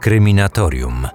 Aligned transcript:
Kryminatorium. 0.00 1.08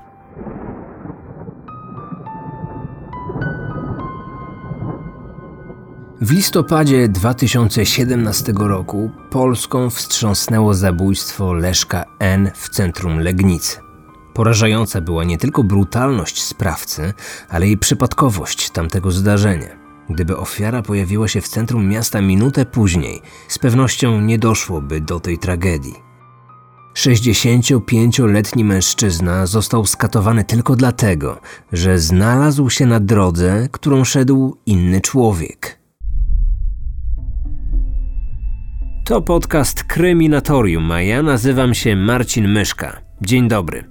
W 6.21 6.31
listopadzie 6.31 7.07
2017 7.07 8.53
roku 8.59 9.11
Polską 9.31 9.89
wstrząsnęło 9.89 10.73
zabójstwo 10.73 11.53
Leszka 11.53 12.05
N. 12.19 12.51
w 12.55 12.69
centrum 12.69 13.19
Legnicy. 13.19 13.77
Porażająca 14.33 15.01
była 15.01 15.23
nie 15.23 15.37
tylko 15.37 15.63
brutalność 15.63 16.43
sprawcy, 16.43 17.13
ale 17.49 17.67
i 17.67 17.77
przypadkowość 17.77 18.69
tamtego 18.69 19.11
zdarzenia. 19.11 19.69
Gdyby 20.09 20.37
ofiara 20.37 20.81
pojawiła 20.81 21.27
się 21.27 21.41
w 21.41 21.47
centrum 21.47 21.89
miasta 21.89 22.21
minutę 22.21 22.65
później, 22.65 23.21
z 23.47 23.59
pewnością 23.59 24.21
nie 24.21 24.39
doszłoby 24.39 25.01
do 25.01 25.19
tej 25.19 25.37
tragedii. 25.37 26.14
65-letni 26.95 28.63
mężczyzna 28.63 29.45
został 29.45 29.85
skatowany 29.85 30.43
tylko 30.43 30.75
dlatego, 30.75 31.41
że 31.71 31.99
znalazł 31.99 32.69
się 32.69 32.85
na 32.85 32.99
drodze, 32.99 33.67
którą 33.71 34.03
szedł 34.03 34.57
inny 34.65 35.01
człowiek. 35.01 35.79
To 39.05 39.21
podcast 39.21 39.83
Kryminatorium, 39.83 40.91
a 40.91 41.01
ja 41.01 41.23
nazywam 41.23 41.73
się 41.73 41.95
Marcin 41.95 42.47
Myszka. 42.47 43.01
Dzień 43.21 43.47
dobry. 43.47 43.83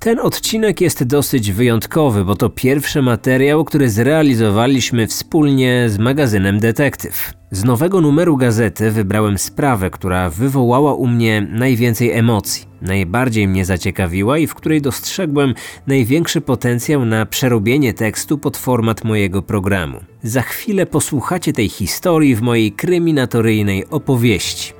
Ten 0.00 0.18
odcinek 0.20 0.80
jest 0.80 1.04
dosyć 1.04 1.52
wyjątkowy, 1.52 2.24
bo 2.24 2.34
to 2.36 2.50
pierwszy 2.50 3.02
materiał, 3.02 3.64
który 3.64 3.90
zrealizowaliśmy 3.90 5.06
wspólnie 5.06 5.84
z 5.88 5.98
magazynem 5.98 6.60
Detektyw. 6.60 7.32
Z 7.50 7.64
nowego 7.64 8.00
numeru 8.00 8.36
gazety 8.36 8.90
wybrałem 8.90 9.38
sprawę, 9.38 9.90
która 9.90 10.30
wywołała 10.30 10.94
u 10.94 11.06
mnie 11.06 11.46
najwięcej 11.50 12.12
emocji, 12.12 12.66
najbardziej 12.82 13.48
mnie 13.48 13.64
zaciekawiła 13.64 14.38
i 14.38 14.46
w 14.46 14.54
której 14.54 14.82
dostrzegłem 14.82 15.54
największy 15.86 16.40
potencjał 16.40 17.04
na 17.04 17.26
przerobienie 17.26 17.94
tekstu 17.94 18.38
pod 18.38 18.56
format 18.56 19.04
mojego 19.04 19.42
programu. 19.42 20.00
Za 20.22 20.42
chwilę 20.42 20.86
posłuchacie 20.86 21.52
tej 21.52 21.68
historii 21.68 22.36
w 22.36 22.42
mojej 22.42 22.72
kryminatoryjnej 22.72 23.90
opowieści. 23.90 24.77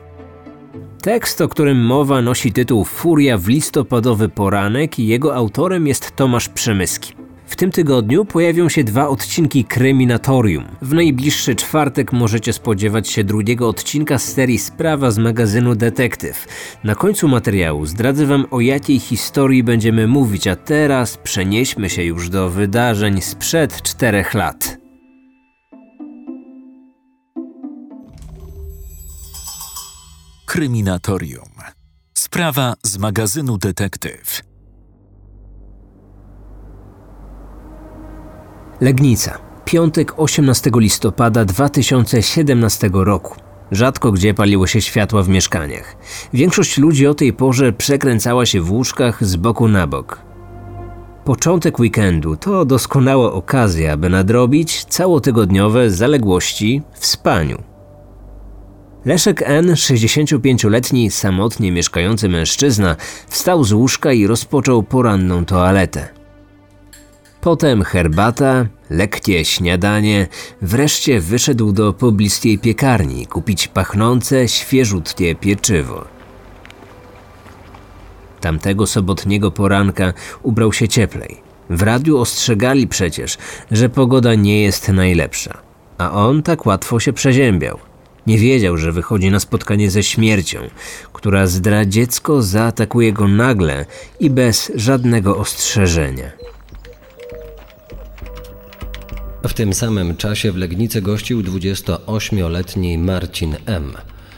Tekst, 1.02 1.40
o 1.40 1.48
którym 1.48 1.84
mowa, 1.84 2.22
nosi 2.22 2.52
tytuł 2.52 2.84
Furia 2.84 3.38
w 3.38 3.48
listopadowy 3.48 4.28
poranek 4.28 4.98
i 4.98 5.06
jego 5.06 5.34
autorem 5.34 5.86
jest 5.86 6.16
Tomasz 6.16 6.48
Przemyski. 6.48 7.12
W 7.46 7.56
tym 7.56 7.70
tygodniu 7.70 8.24
pojawią 8.24 8.68
się 8.68 8.84
dwa 8.84 9.08
odcinki 9.08 9.64
Kryminatorium. 9.64 10.64
W 10.82 10.94
najbliższy 10.94 11.54
czwartek 11.54 12.12
możecie 12.12 12.52
spodziewać 12.52 13.08
się 13.08 13.24
drugiego 13.24 13.68
odcinka 13.68 14.18
z 14.18 14.32
serii 14.32 14.58
Sprawa 14.58 15.10
z 15.10 15.18
magazynu 15.18 15.74
Detektyw. 15.74 16.46
Na 16.84 16.94
końcu 16.94 17.28
materiału 17.28 17.86
zdradzę 17.86 18.26
Wam 18.26 18.46
o 18.50 18.60
jakiej 18.60 18.98
historii 18.98 19.62
będziemy 19.62 20.06
mówić, 20.06 20.46
a 20.46 20.56
teraz 20.56 21.16
przenieśmy 21.16 21.90
się 21.90 22.02
już 22.02 22.28
do 22.28 22.50
wydarzeń 22.50 23.20
sprzed 23.20 23.82
czterech 23.82 24.34
lat. 24.34 24.87
Kryminatorium. 30.48 31.48
Sprawa 32.18 32.74
z 32.82 32.98
magazynu 32.98 33.58
Detektyw. 33.58 34.40
Legnica. 38.80 39.38
Piątek 39.64 40.18
18 40.18 40.70
listopada 40.74 41.44
2017 41.44 42.90
roku. 42.92 43.34
Rzadko 43.70 44.12
gdzie 44.12 44.34
paliło 44.34 44.66
się 44.66 44.80
światła 44.80 45.22
w 45.22 45.28
mieszkaniach. 45.28 45.96
Większość 46.32 46.78
ludzi 46.78 47.06
o 47.06 47.14
tej 47.14 47.32
porze 47.32 47.72
przekręcała 47.72 48.46
się 48.46 48.60
w 48.60 48.72
łóżkach 48.72 49.24
z 49.24 49.36
boku 49.36 49.68
na 49.68 49.86
bok. 49.86 50.22
Początek 51.24 51.78
weekendu 51.78 52.36
to 52.36 52.64
doskonała 52.64 53.32
okazja, 53.32 53.96
by 53.96 54.08
nadrobić 54.08 54.84
całotygodniowe 54.84 55.90
zaległości 55.90 56.82
w 56.94 57.06
spaniu. 57.06 57.77
Leszek 59.04 59.42
N., 59.46 59.66
65-letni, 59.66 61.10
samotnie 61.10 61.72
mieszkający 61.72 62.28
mężczyzna, 62.28 62.96
wstał 63.28 63.64
z 63.64 63.72
łóżka 63.72 64.12
i 64.12 64.26
rozpoczął 64.26 64.82
poranną 64.82 65.44
toaletę. 65.44 66.08
Potem 67.40 67.82
herbata, 67.82 68.66
lekkie 68.90 69.44
śniadanie, 69.44 70.26
wreszcie 70.62 71.20
wyszedł 71.20 71.72
do 71.72 71.92
pobliskiej 71.92 72.58
piekarni 72.58 73.26
kupić 73.26 73.68
pachnące, 73.68 74.48
świeżutkie 74.48 75.34
pieczywo. 75.34 76.04
Tamtego 78.40 78.86
sobotniego 78.86 79.50
poranka 79.50 80.12
ubrał 80.42 80.72
się 80.72 80.88
cieplej. 80.88 81.36
W 81.70 81.82
radiu 81.82 82.18
ostrzegali 82.18 82.86
przecież, 82.86 83.38
że 83.70 83.88
pogoda 83.88 84.34
nie 84.34 84.62
jest 84.62 84.88
najlepsza, 84.88 85.58
a 85.98 86.12
on 86.12 86.42
tak 86.42 86.66
łatwo 86.66 87.00
się 87.00 87.12
przeziębiał. 87.12 87.87
Nie 88.28 88.38
wiedział, 88.38 88.76
że 88.76 88.92
wychodzi 88.92 89.30
na 89.30 89.40
spotkanie 89.40 89.90
ze 89.90 90.02
śmiercią, 90.02 90.58
która 91.12 91.46
zdradziecko 91.46 92.42
zaatakuje 92.42 93.12
go 93.12 93.28
nagle 93.28 93.86
i 94.20 94.30
bez 94.30 94.72
żadnego 94.74 95.36
ostrzeżenia. 95.36 96.32
W 99.48 99.54
tym 99.54 99.74
samym 99.74 100.16
czasie 100.16 100.52
w 100.52 100.56
Legnicy 100.56 101.02
gościł 101.02 101.42
28-letni 101.42 102.98
Marcin 102.98 103.56
M. 103.66 103.92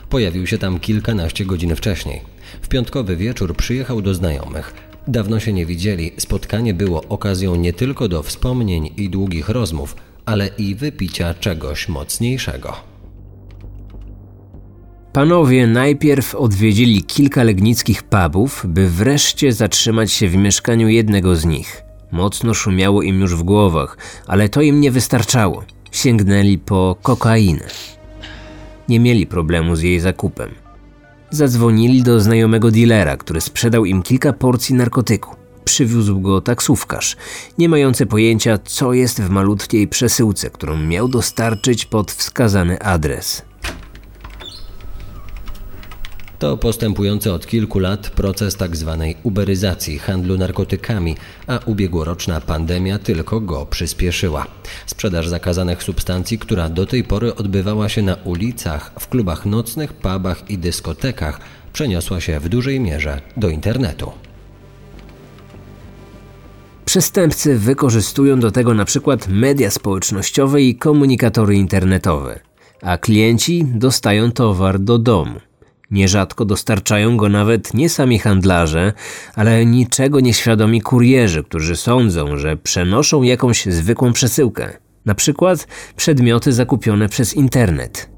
Pojawił 0.08 0.46
się 0.46 0.58
tam 0.58 0.80
kilkanaście 0.80 1.44
godzin 1.44 1.76
wcześniej. 1.76 2.20
W 2.62 2.68
piątkowy 2.68 3.16
wieczór 3.16 3.56
przyjechał 3.56 4.02
do 4.02 4.14
znajomych. 4.14 4.74
Dawno 5.08 5.40
się 5.40 5.52
nie 5.52 5.66
widzieli, 5.66 6.12
spotkanie 6.18 6.74
było 6.74 7.04
okazją 7.08 7.56
nie 7.56 7.72
tylko 7.72 8.08
do 8.08 8.22
wspomnień 8.22 8.90
i 8.96 9.10
długich 9.10 9.48
rozmów, 9.48 9.96
ale 10.26 10.46
i 10.58 10.74
wypicia 10.74 11.34
czegoś 11.34 11.88
mocniejszego. 11.88 12.89
Panowie 15.12 15.66
najpierw 15.66 16.34
odwiedzili 16.34 17.02
kilka 17.02 17.42
legnickich 17.42 18.02
pubów, 18.02 18.66
by 18.68 18.88
wreszcie 18.88 19.52
zatrzymać 19.52 20.12
się 20.12 20.28
w 20.28 20.36
mieszkaniu 20.36 20.88
jednego 20.88 21.36
z 21.36 21.44
nich. 21.44 21.82
Mocno 22.12 22.54
szumiało 22.54 23.02
im 23.02 23.20
już 23.20 23.34
w 23.34 23.42
głowach, 23.42 23.98
ale 24.26 24.48
to 24.48 24.62
im 24.62 24.80
nie 24.80 24.90
wystarczało. 24.90 25.64
Sięgnęli 25.92 26.58
po 26.58 26.96
kokainę. 27.02 27.64
Nie 28.88 29.00
mieli 29.00 29.26
problemu 29.26 29.76
z 29.76 29.82
jej 29.82 30.00
zakupem. 30.00 30.50
Zadzwonili 31.30 32.02
do 32.02 32.20
znajomego 32.20 32.70
dealera, 32.70 33.16
który 33.16 33.40
sprzedał 33.40 33.84
im 33.84 34.02
kilka 34.02 34.32
porcji 34.32 34.74
narkotyku. 34.74 35.36
Przywiózł 35.64 36.20
go 36.20 36.40
taksówkarz, 36.40 37.16
nie 37.58 37.68
mający 37.68 38.06
pojęcia, 38.06 38.58
co 38.64 38.92
jest 38.92 39.22
w 39.22 39.30
malutkiej 39.30 39.88
przesyłce, 39.88 40.50
którą 40.50 40.76
miał 40.76 41.08
dostarczyć 41.08 41.84
pod 41.84 42.12
wskazany 42.12 42.82
adres. 42.82 43.49
To 46.40 46.56
postępujący 46.56 47.32
od 47.32 47.46
kilku 47.46 47.78
lat 47.78 48.10
proces 48.10 48.56
tzw. 48.56 48.96
Tak 48.98 49.26
uberyzacji 49.26 49.98
handlu 49.98 50.38
narkotykami, 50.38 51.16
a 51.46 51.58
ubiegłoroczna 51.66 52.40
pandemia 52.40 52.98
tylko 52.98 53.40
go 53.40 53.66
przyspieszyła. 53.66 54.46
Sprzedaż 54.86 55.28
zakazanych 55.28 55.82
substancji, 55.82 56.38
która 56.38 56.68
do 56.68 56.86
tej 56.86 57.04
pory 57.04 57.34
odbywała 57.34 57.88
się 57.88 58.02
na 58.02 58.14
ulicach, 58.14 58.92
w 59.00 59.08
klubach 59.08 59.46
nocnych, 59.46 59.92
pubach 59.92 60.50
i 60.50 60.58
dyskotekach, 60.58 61.40
przeniosła 61.72 62.20
się 62.20 62.40
w 62.40 62.48
dużej 62.48 62.80
mierze 62.80 63.20
do 63.36 63.48
internetu. 63.48 64.12
Przestępcy 66.84 67.58
wykorzystują 67.58 68.40
do 68.40 68.50
tego 68.50 68.74
na 68.74 68.84
przykład 68.84 69.28
media 69.28 69.70
społecznościowe 69.70 70.62
i 70.62 70.74
komunikatory 70.74 71.54
internetowe, 71.54 72.40
a 72.82 72.98
klienci 72.98 73.64
dostają 73.74 74.32
towar 74.32 74.78
do 74.78 74.98
domu. 74.98 75.49
Nierzadko 75.90 76.44
dostarczają 76.44 77.16
go 77.16 77.28
nawet 77.28 77.74
nie 77.74 77.88
sami 77.88 78.18
handlarze, 78.18 78.92
ale 79.34 79.66
niczego 79.66 80.20
nieświadomi 80.20 80.80
kurierzy, 80.80 81.44
którzy 81.44 81.76
sądzą, 81.76 82.36
że 82.36 82.56
przenoszą 82.56 83.22
jakąś 83.22 83.66
zwykłą 83.66 84.12
przesyłkę, 84.12 84.78
na 85.06 85.14
przykład 85.14 85.66
przedmioty 85.96 86.52
zakupione 86.52 87.08
przez 87.08 87.34
internet. 87.34 88.10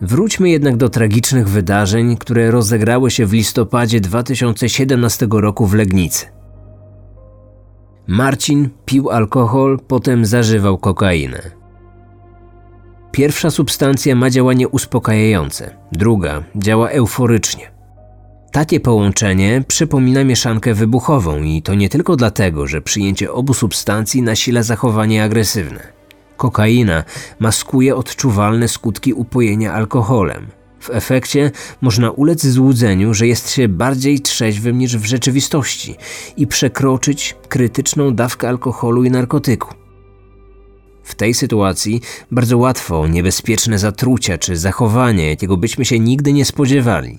Wróćmy 0.00 0.50
jednak 0.50 0.76
do 0.76 0.88
tragicznych 0.88 1.48
wydarzeń, 1.48 2.16
które 2.16 2.50
rozegrały 2.50 3.10
się 3.10 3.26
w 3.26 3.32
listopadzie 3.32 4.00
2017 4.00 5.28
roku 5.30 5.66
w 5.66 5.74
Legnicy. 5.74 6.26
Marcin 8.06 8.68
pił 8.84 9.10
alkohol, 9.10 9.78
potem 9.88 10.26
zażywał 10.26 10.78
kokainę. 10.78 11.63
Pierwsza 13.14 13.50
substancja 13.50 14.14
ma 14.14 14.30
działanie 14.30 14.68
uspokajające, 14.68 15.76
druga 15.92 16.42
działa 16.56 16.88
euforycznie. 16.90 17.70
Takie 18.52 18.80
połączenie 18.80 19.64
przypomina 19.68 20.24
mieszankę 20.24 20.74
wybuchową 20.74 21.42
i 21.42 21.62
to 21.62 21.74
nie 21.74 21.88
tylko 21.88 22.16
dlatego, 22.16 22.66
że 22.66 22.80
przyjęcie 22.80 23.32
obu 23.32 23.54
substancji 23.54 24.22
nasila 24.22 24.62
zachowanie 24.62 25.24
agresywne. 25.24 25.80
Kokaina 26.36 27.04
maskuje 27.38 27.96
odczuwalne 27.96 28.68
skutki 28.68 29.12
upojenia 29.12 29.72
alkoholem. 29.72 30.46
W 30.80 30.90
efekcie 30.90 31.50
można 31.80 32.10
ulec 32.10 32.46
złudzeniu, 32.46 33.14
że 33.14 33.26
jest 33.26 33.50
się 33.50 33.68
bardziej 33.68 34.20
trzeźwym 34.20 34.78
niż 34.78 34.96
w 34.96 35.04
rzeczywistości 35.04 35.96
i 36.36 36.46
przekroczyć 36.46 37.36
krytyczną 37.48 38.14
dawkę 38.14 38.48
alkoholu 38.48 39.04
i 39.04 39.10
narkotyku. 39.10 39.83
W 41.04 41.14
tej 41.14 41.34
sytuacji 41.34 42.00
bardzo 42.30 42.58
łatwo 42.58 43.06
niebezpieczne 43.06 43.78
zatrucia 43.78 44.38
czy 44.38 44.56
zachowanie, 44.56 45.28
jakiego 45.28 45.56
byśmy 45.56 45.84
się 45.84 45.98
nigdy 45.98 46.32
nie 46.32 46.44
spodziewali. 46.44 47.18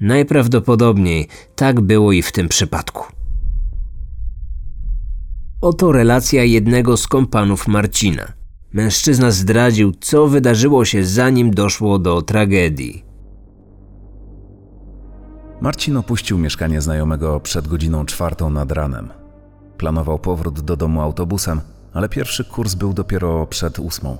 Najprawdopodobniej 0.00 1.28
tak 1.56 1.80
było 1.80 2.12
i 2.12 2.22
w 2.22 2.32
tym 2.32 2.48
przypadku. 2.48 3.04
Oto 5.60 5.92
relacja 5.92 6.44
jednego 6.44 6.96
z 6.96 7.06
kompanów 7.06 7.68
Marcina. 7.68 8.32
Mężczyzna 8.72 9.30
zdradził, 9.30 9.92
co 10.00 10.26
wydarzyło 10.26 10.84
się 10.84 11.04
zanim 11.04 11.50
doszło 11.50 11.98
do 11.98 12.22
tragedii. 12.22 13.04
Marcin 15.60 15.96
opuścił 15.96 16.38
mieszkanie 16.38 16.80
znajomego 16.80 17.40
przed 17.40 17.68
godziną 17.68 18.06
czwartą 18.06 18.50
nad 18.50 18.72
ranem. 18.72 19.08
Planował 19.76 20.18
powrót 20.18 20.60
do 20.60 20.76
domu 20.76 21.00
autobusem, 21.00 21.60
ale 21.92 22.08
pierwszy 22.08 22.44
kurs 22.44 22.74
był 22.74 22.92
dopiero 22.92 23.46
przed 23.46 23.78
ósmą. 23.78 24.16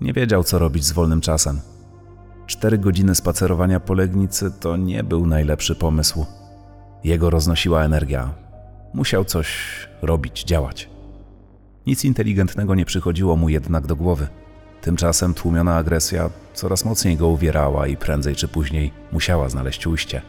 Nie 0.00 0.12
wiedział, 0.12 0.44
co 0.44 0.58
robić 0.58 0.84
z 0.84 0.92
wolnym 0.92 1.20
czasem. 1.20 1.60
Cztery 2.46 2.78
godziny 2.78 3.14
spacerowania 3.14 3.80
po 3.80 3.94
Legnicy 3.94 4.50
to 4.60 4.76
nie 4.76 5.04
był 5.04 5.26
najlepszy 5.26 5.74
pomysł. 5.74 6.26
Jego 7.04 7.30
roznosiła 7.30 7.84
energia. 7.84 8.34
Musiał 8.94 9.24
coś 9.24 9.48
robić, 10.02 10.44
działać. 10.44 10.90
Nic 11.86 12.04
inteligentnego 12.04 12.74
nie 12.74 12.84
przychodziło 12.84 13.36
mu 13.36 13.48
jednak 13.48 13.86
do 13.86 13.96
głowy. 13.96 14.28
Tymczasem 14.80 15.34
tłumiona 15.34 15.76
agresja 15.76 16.30
coraz 16.54 16.84
mocniej 16.84 17.16
go 17.16 17.28
uwierała 17.28 17.86
i 17.86 17.96
prędzej 17.96 18.36
czy 18.36 18.48
później 18.48 18.92
musiała 19.12 19.48
znaleźć 19.48 19.86
ujście. 19.86 20.22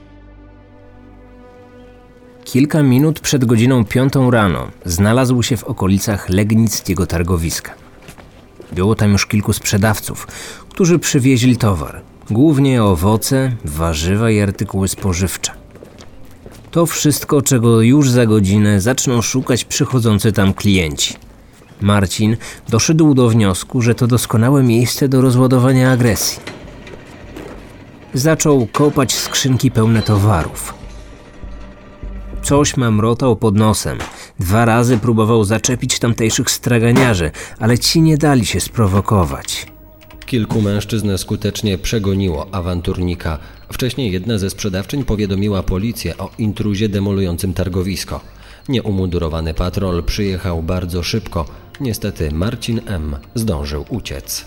Kilka 2.47 2.83
minut 2.83 3.19
przed 3.19 3.45
godziną 3.45 3.85
piątą 3.85 4.31
rano 4.31 4.67
znalazł 4.85 5.43
się 5.43 5.57
w 5.57 5.63
okolicach 5.63 6.29
Legnickiego 6.29 7.07
targowiska. 7.07 7.73
Było 8.71 8.95
tam 8.95 9.11
już 9.11 9.25
kilku 9.25 9.53
sprzedawców, 9.53 10.27
którzy 10.69 10.99
przywieźli 10.99 11.57
towar, 11.57 12.01
głównie 12.29 12.83
owoce, 12.83 13.51
warzywa 13.65 14.31
i 14.31 14.39
artykuły 14.39 14.87
spożywcze. 14.87 15.51
To 16.71 16.85
wszystko, 16.85 17.41
czego 17.41 17.81
już 17.81 18.09
za 18.09 18.25
godzinę 18.25 18.81
zaczną 18.81 19.21
szukać 19.21 19.65
przychodzący 19.65 20.31
tam 20.31 20.53
klienci. 20.53 21.15
Marcin 21.81 22.37
doszedł 22.69 23.13
do 23.13 23.29
wniosku, 23.29 23.81
że 23.81 23.95
to 23.95 24.07
doskonałe 24.07 24.63
miejsce 24.63 25.07
do 25.09 25.21
rozładowania 25.21 25.91
agresji. 25.91 26.39
Zaczął 28.13 28.67
kopać 28.71 29.15
skrzynki 29.15 29.71
pełne 29.71 30.01
towarów. 30.01 30.86
Coś 32.47 32.77
mamrotał 32.77 33.35
pod 33.35 33.55
nosem. 33.55 33.97
Dwa 34.39 34.65
razy 34.65 34.97
próbował 34.97 35.43
zaczepić 35.43 35.99
tamtejszych 35.99 36.51
straganiarzy, 36.51 37.31
ale 37.59 37.77
ci 37.77 38.01
nie 38.01 38.17
dali 38.17 38.45
się 38.45 38.59
sprowokować. 38.59 39.67
Kilku 40.25 40.61
mężczyzn 40.61 41.17
skutecznie 41.17 41.77
przegoniło 41.77 42.47
awanturnika. 42.51 43.39
Wcześniej 43.73 44.11
jedna 44.11 44.37
ze 44.37 44.49
sprzedawczyń 44.49 45.03
powiadomiła 45.03 45.63
policję 45.63 46.17
o 46.17 46.29
intruzie 46.37 46.89
demolującym 46.89 47.53
targowisko. 47.53 48.21
Nieumundurowany 48.69 49.53
patrol 49.53 50.03
przyjechał 50.03 50.63
bardzo 50.63 51.03
szybko. 51.03 51.45
Niestety 51.81 52.31
Marcin 52.31 52.81
M. 52.85 53.15
zdążył 53.35 53.85
uciec. 53.89 54.45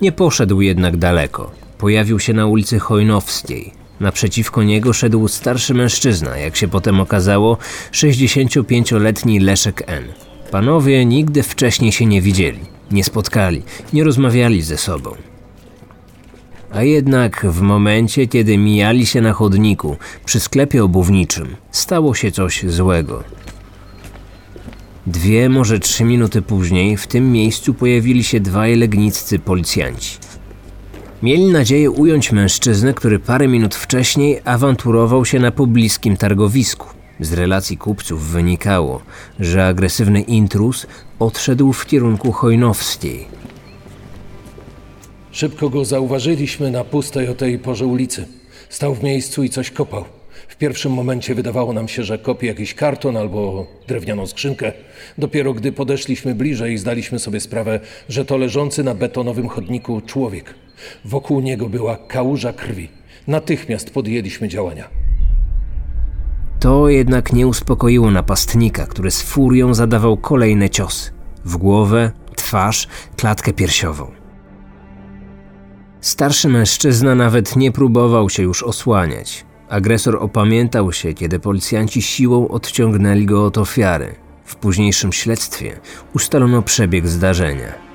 Nie 0.00 0.12
poszedł 0.12 0.60
jednak 0.60 0.96
daleko. 0.96 1.50
Pojawił 1.78 2.18
się 2.18 2.32
na 2.32 2.46
ulicy 2.46 2.78
Chojnowskiej. 2.78 3.79
Naprzeciwko 4.00 4.62
niego 4.62 4.92
szedł 4.92 5.28
starszy 5.28 5.74
mężczyzna, 5.74 6.36
jak 6.36 6.56
się 6.56 6.68
potem 6.68 7.00
okazało, 7.00 7.58
65-letni 7.92 9.40
Leszek 9.40 9.82
N. 9.86 10.04
Panowie 10.50 11.04
nigdy 11.04 11.42
wcześniej 11.42 11.92
się 11.92 12.06
nie 12.06 12.22
widzieli, 12.22 12.60
nie 12.90 13.04
spotkali, 13.04 13.62
nie 13.92 14.04
rozmawiali 14.04 14.62
ze 14.62 14.76
sobą. 14.76 15.14
A 16.72 16.82
jednak 16.82 17.46
w 17.46 17.60
momencie, 17.60 18.26
kiedy 18.26 18.58
mijali 18.58 19.06
się 19.06 19.20
na 19.20 19.32
chodniku 19.32 19.96
przy 20.24 20.40
sklepie 20.40 20.84
obuwniczym, 20.84 21.56
stało 21.70 22.14
się 22.14 22.32
coś 22.32 22.64
złego. 22.68 23.24
Dwie, 25.06 25.48
może 25.48 25.78
trzy 25.78 26.04
minuty 26.04 26.42
później 26.42 26.96
w 26.96 27.06
tym 27.06 27.32
miejscu 27.32 27.74
pojawili 27.74 28.24
się 28.24 28.40
dwaj 28.40 28.76
legniccy 28.76 29.38
policjanci. 29.38 30.18
Mieli 31.22 31.44
nadzieję 31.44 31.90
ująć 31.90 32.32
mężczyznę, 32.32 32.94
który 32.94 33.18
parę 33.18 33.48
minut 33.48 33.74
wcześniej 33.74 34.40
awanturował 34.44 35.24
się 35.24 35.38
na 35.38 35.50
pobliskim 35.50 36.16
targowisku. 36.16 36.86
Z 37.20 37.32
relacji 37.32 37.76
kupców 37.76 38.26
wynikało, 38.26 39.02
że 39.40 39.66
agresywny 39.66 40.20
intruz 40.20 40.86
odszedł 41.18 41.72
w 41.72 41.86
kierunku 41.86 42.32
Chojnowskiej. 42.32 43.26
Szybko 45.32 45.70
go 45.70 45.84
zauważyliśmy 45.84 46.70
na 46.70 46.84
pustej 46.84 47.28
o 47.28 47.34
tej 47.34 47.58
porze 47.58 47.86
ulicy. 47.86 48.26
Stał 48.68 48.94
w 48.94 49.02
miejscu 49.02 49.42
i 49.42 49.50
coś 49.50 49.70
kopał. 49.70 50.04
W 50.48 50.56
pierwszym 50.56 50.92
momencie 50.92 51.34
wydawało 51.34 51.72
nam 51.72 51.88
się, 51.88 52.02
że 52.02 52.18
kopie 52.18 52.46
jakiś 52.46 52.74
karton 52.74 53.16
albo 53.16 53.66
drewnianą 53.88 54.26
skrzynkę. 54.26 54.72
Dopiero 55.18 55.54
gdy 55.54 55.72
podeszliśmy 55.72 56.34
bliżej, 56.34 56.78
zdaliśmy 56.78 57.18
sobie 57.18 57.40
sprawę, 57.40 57.80
że 58.08 58.24
to 58.24 58.36
leżący 58.36 58.84
na 58.84 58.94
betonowym 58.94 59.48
chodniku 59.48 60.00
człowiek. 60.00 60.54
Wokół 61.04 61.40
niego 61.40 61.68
była 61.68 61.96
kałuża 61.96 62.52
krwi. 62.52 62.88
Natychmiast 63.26 63.90
podjęliśmy 63.90 64.48
działania. 64.48 64.88
To 66.60 66.88
jednak 66.88 67.32
nie 67.32 67.46
uspokoiło 67.46 68.10
napastnika, 68.10 68.86
który 68.86 69.10
z 69.10 69.22
furią 69.22 69.74
zadawał 69.74 70.16
kolejne 70.16 70.70
ciosy. 70.70 71.10
W 71.44 71.56
głowę, 71.56 72.12
twarz, 72.36 72.88
klatkę 73.16 73.52
piersiową. 73.52 74.06
Starszy 76.00 76.48
mężczyzna 76.48 77.14
nawet 77.14 77.56
nie 77.56 77.72
próbował 77.72 78.30
się 78.30 78.42
już 78.42 78.62
osłaniać. 78.62 79.44
Agresor 79.68 80.16
opamiętał 80.16 80.92
się, 80.92 81.14
kiedy 81.14 81.38
policjanci 81.38 82.02
siłą 82.02 82.48
odciągnęli 82.48 83.26
go 83.26 83.44
od 83.44 83.58
ofiary. 83.58 84.14
W 84.44 84.56
późniejszym 84.56 85.12
śledztwie 85.12 85.80
ustalono 86.14 86.62
przebieg 86.62 87.08
zdarzenia. 87.08 87.89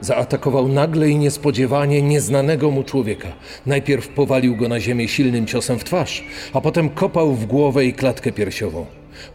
Zaatakował 0.00 0.68
nagle 0.68 1.10
i 1.10 1.16
niespodziewanie 1.16 2.02
nieznanego 2.02 2.70
mu 2.70 2.84
człowieka. 2.84 3.28
Najpierw 3.66 4.08
powalił 4.08 4.56
go 4.56 4.68
na 4.68 4.80
ziemię 4.80 5.08
silnym 5.08 5.46
ciosem 5.46 5.78
w 5.78 5.84
twarz, 5.84 6.24
a 6.52 6.60
potem 6.60 6.88
kopał 6.88 7.34
w 7.34 7.46
głowę 7.46 7.84
i 7.84 7.92
klatkę 7.92 8.32
piersiową. 8.32 8.86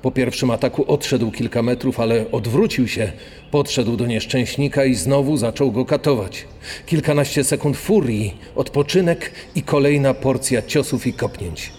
Po 0.02 0.12
pierwszym 0.12 0.52
ataku 0.52 0.86
odszedł 0.88 1.32
kilka 1.32 1.62
metrów, 1.62 2.00
ale 2.00 2.32
odwrócił 2.32 2.88
się, 2.88 3.12
podszedł 3.52 3.98
do 3.98 4.06
nieszczęśnika 4.06 4.86
i 4.86 4.96
znowu 4.96 5.38
zaczął 5.38 5.72
go 5.72 5.86
katować. 5.86 6.48
Kilkanaście 6.86 7.44
sekund 7.44 7.78
furii, 7.78 8.38
odpoczynek 8.56 9.32
i 9.56 9.64
kolejna 9.64 10.14
porcja 10.14 10.62
ciosów 10.62 11.08
i 11.08 11.14
kopnięć. 11.14 11.74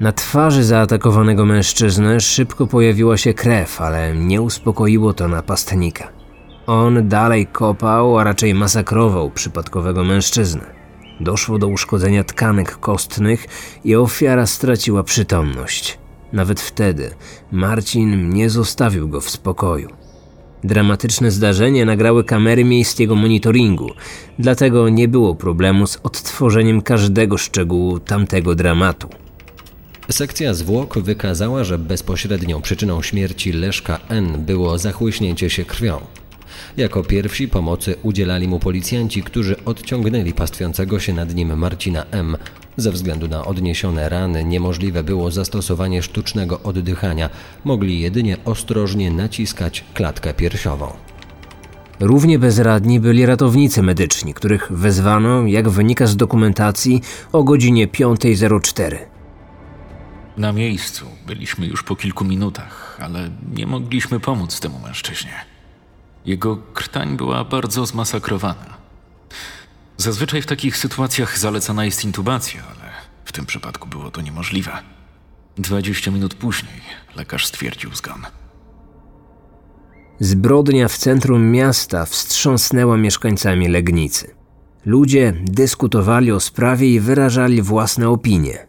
Na 0.00 0.12
twarzy 0.12 0.64
zaatakowanego 0.64 1.46
mężczyzny 1.46 2.20
szybko 2.20 2.66
pojawiła 2.66 3.16
się 3.16 3.34
krew, 3.34 3.80
ale 3.80 4.14
nie 4.14 4.42
uspokoiło 4.42 5.14
to 5.14 5.28
napastnika. 5.28 6.21
On 6.66 7.08
dalej 7.08 7.46
kopał, 7.46 8.18
a 8.18 8.24
raczej 8.24 8.54
masakrował 8.54 9.30
przypadkowego 9.30 10.04
mężczyznę. 10.04 10.82
Doszło 11.20 11.58
do 11.58 11.68
uszkodzenia 11.68 12.24
tkanek 12.24 12.76
kostnych 12.76 13.46
i 13.84 13.96
ofiara 13.96 14.46
straciła 14.46 15.02
przytomność. 15.02 15.98
Nawet 16.32 16.60
wtedy 16.60 17.10
Marcin 17.52 18.30
nie 18.30 18.50
zostawił 18.50 19.08
go 19.08 19.20
w 19.20 19.30
spokoju. 19.30 19.88
Dramatyczne 20.64 21.30
zdarzenie 21.30 21.84
nagrały 21.84 22.24
kamery 22.24 22.64
miejskiego 22.64 23.14
monitoringu, 23.14 23.90
dlatego 24.38 24.88
nie 24.88 25.08
było 25.08 25.34
problemu 25.34 25.86
z 25.86 25.98
odtworzeniem 26.02 26.82
każdego 26.82 27.38
szczegółu 27.38 28.00
tamtego 28.00 28.54
dramatu. 28.54 29.08
Sekcja 30.10 30.54
zwłok 30.54 30.98
wykazała, 30.98 31.64
że 31.64 31.78
bezpośrednią 31.78 32.62
przyczyną 32.62 33.02
śmierci 33.02 33.52
Leszka 33.52 33.98
N 34.08 34.44
było 34.44 34.78
zachłyśnięcie 34.78 35.50
się 35.50 35.64
krwią. 35.64 36.00
Jako 36.76 37.02
pierwsi 37.02 37.48
pomocy 37.48 37.94
udzielali 38.02 38.48
mu 38.48 38.58
policjanci, 38.58 39.22
którzy 39.22 39.64
odciągnęli 39.64 40.32
pastwiącego 40.32 41.00
się 41.00 41.12
nad 41.12 41.34
nim 41.34 41.58
Marcina 41.58 42.04
M. 42.10 42.36
Ze 42.76 42.92
względu 42.92 43.28
na 43.28 43.44
odniesione 43.44 44.08
rany 44.08 44.44
niemożliwe 44.44 45.02
było 45.04 45.30
zastosowanie 45.30 46.02
sztucznego 46.02 46.60
oddychania. 46.62 47.30
Mogli 47.64 48.00
jedynie 48.00 48.36
ostrożnie 48.44 49.10
naciskać 49.10 49.84
klatkę 49.94 50.34
piersiową. 50.34 50.92
Równie 52.00 52.38
bezradni 52.38 53.00
byli 53.00 53.26
ratownicy 53.26 53.82
medyczni, 53.82 54.34
których 54.34 54.72
wezwano, 54.72 55.46
jak 55.46 55.68
wynika 55.68 56.06
z 56.06 56.16
dokumentacji, 56.16 57.02
o 57.32 57.44
godzinie 57.44 57.88
5.04. 57.88 58.96
Na 60.36 60.52
miejscu 60.52 61.06
byliśmy 61.26 61.66
już 61.66 61.82
po 61.82 61.96
kilku 61.96 62.24
minutach, 62.24 62.98
ale 63.00 63.30
nie 63.54 63.66
mogliśmy 63.66 64.20
pomóc 64.20 64.60
temu 64.60 64.78
mężczyźnie. 64.78 65.51
Jego 66.26 66.56
krtań 66.56 67.16
była 67.16 67.44
bardzo 67.44 67.86
zmasakrowana. 67.86 68.76
Zazwyczaj 69.96 70.42
w 70.42 70.46
takich 70.46 70.76
sytuacjach 70.76 71.38
zalecana 71.38 71.84
jest 71.84 72.04
intubacja, 72.04 72.62
ale 72.62 72.90
w 73.24 73.32
tym 73.32 73.46
przypadku 73.46 73.88
było 73.88 74.10
to 74.10 74.20
niemożliwe. 74.20 74.72
20 75.58 76.10
minut 76.10 76.34
później 76.34 76.80
lekarz 77.16 77.46
stwierdził 77.46 77.94
zgon. 77.94 78.26
Zbrodnia 80.20 80.88
w 80.88 80.96
centrum 80.96 81.50
miasta 81.50 82.06
wstrząsnęła 82.06 82.96
mieszkańcami 82.96 83.68
Legnicy. 83.68 84.34
Ludzie 84.84 85.32
dyskutowali 85.44 86.32
o 86.32 86.40
sprawie 86.40 86.88
i 86.88 87.00
wyrażali 87.00 87.62
własne 87.62 88.08
opinie. 88.08 88.66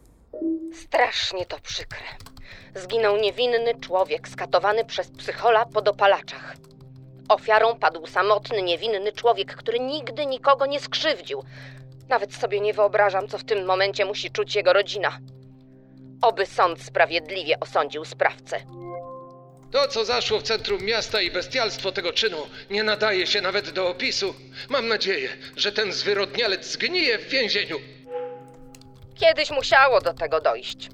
Strasznie 0.73 1.45
to 1.45 1.59
przykre. 1.59 1.99
Zginął 2.75 3.17
niewinny 3.17 3.73
człowiek 3.81 4.27
skatowany 4.27 4.85
przez 4.85 5.07
psychola 5.07 5.65
po 5.65 5.81
dopalaczach. 5.81 6.55
Ofiarą 7.29 7.75
padł 7.79 8.07
samotny, 8.07 8.61
niewinny 8.61 9.11
człowiek, 9.11 9.55
który 9.55 9.79
nigdy 9.79 10.25
nikogo 10.25 10.65
nie 10.65 10.79
skrzywdził. 10.79 11.43
Nawet 12.09 12.33
sobie 12.35 12.59
nie 12.59 12.73
wyobrażam, 12.73 13.27
co 13.27 13.37
w 13.37 13.43
tym 13.43 13.65
momencie 13.65 14.05
musi 14.05 14.31
czuć 14.31 14.55
jego 14.55 14.73
rodzina. 14.73 15.19
Oby 16.21 16.45
sąd 16.45 16.81
sprawiedliwie 16.81 17.59
osądził 17.59 18.05
sprawcę. 18.05 18.59
To, 19.71 19.87
co 19.87 20.05
zaszło 20.05 20.39
w 20.39 20.43
centrum 20.43 20.83
miasta 20.83 21.21
i 21.21 21.31
bestialstwo 21.31 21.91
tego 21.91 22.13
czynu, 22.13 22.37
nie 22.69 22.83
nadaje 22.83 23.27
się 23.27 23.41
nawet 23.41 23.69
do 23.69 23.89
opisu. 23.89 24.33
Mam 24.69 24.87
nadzieję, 24.87 25.29
że 25.57 25.71
ten 25.71 25.91
zwyrodnialec 25.93 26.65
zgnije 26.65 27.17
w 27.17 27.29
więzieniu. 27.29 27.77
Kiedyś 29.15 29.51
musiało 29.51 30.01
do 30.01 30.13
tego 30.13 30.41
dojść. 30.41 30.89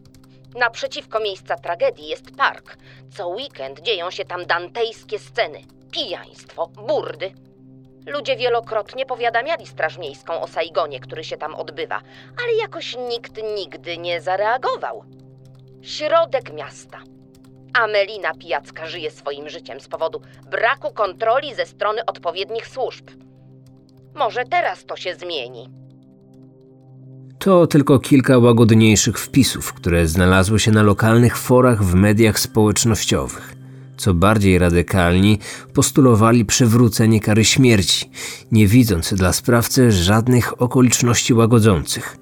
Naprzeciwko 0.55 1.19
miejsca 1.19 1.55
tragedii 1.55 2.07
jest 2.07 2.35
park. 2.37 2.77
Co 3.17 3.27
weekend 3.27 3.79
dzieją 3.79 4.11
się 4.11 4.25
tam 4.25 4.45
dantejskie 4.45 5.19
sceny. 5.19 5.61
Pijaństwo, 5.91 6.67
burdy. 6.87 7.31
Ludzie 8.07 8.35
wielokrotnie 8.35 9.05
powiadamiali 9.05 9.67
Straż 9.67 9.97
Miejską 9.97 10.41
o 10.41 10.47
Saigonie, 10.47 10.99
który 10.99 11.23
się 11.23 11.37
tam 11.37 11.55
odbywa, 11.55 12.01
ale 12.43 12.53
jakoś 12.61 12.97
nikt 13.09 13.39
nigdy 13.57 13.97
nie 13.97 14.21
zareagował. 14.21 15.03
Środek 15.81 16.53
miasta. 16.53 16.99
Amelina 17.73 18.33
Pijacka 18.33 18.85
żyje 18.85 19.11
swoim 19.11 19.49
życiem 19.49 19.79
z 19.79 19.87
powodu 19.87 20.21
braku 20.51 20.93
kontroli 20.93 21.55
ze 21.55 21.65
strony 21.65 22.05
odpowiednich 22.05 22.67
służb. 22.67 23.09
Może 24.15 24.43
teraz 24.45 24.85
to 24.85 24.95
się 24.95 25.15
zmieni. 25.15 25.69
To 27.39 27.67
tylko 27.67 27.99
kilka 27.99 28.37
łagodniejszych 28.37 29.19
wpisów, 29.19 29.73
które 29.73 30.07
znalazły 30.07 30.59
się 30.59 30.71
na 30.71 30.83
lokalnych 30.83 31.37
forach 31.37 31.83
w 31.83 31.95
mediach 31.95 32.39
społecznościowych. 32.39 33.58
Co 33.99 34.13
bardziej 34.13 34.59
radykalni, 34.59 35.39
postulowali 35.73 36.45
przywrócenie 36.45 37.19
kary 37.19 37.45
śmierci, 37.45 38.09
nie 38.51 38.67
widząc 38.67 39.13
dla 39.13 39.33
sprawcy 39.33 39.91
żadnych 39.91 40.61
okoliczności 40.61 41.33
łagodzących. 41.33 42.17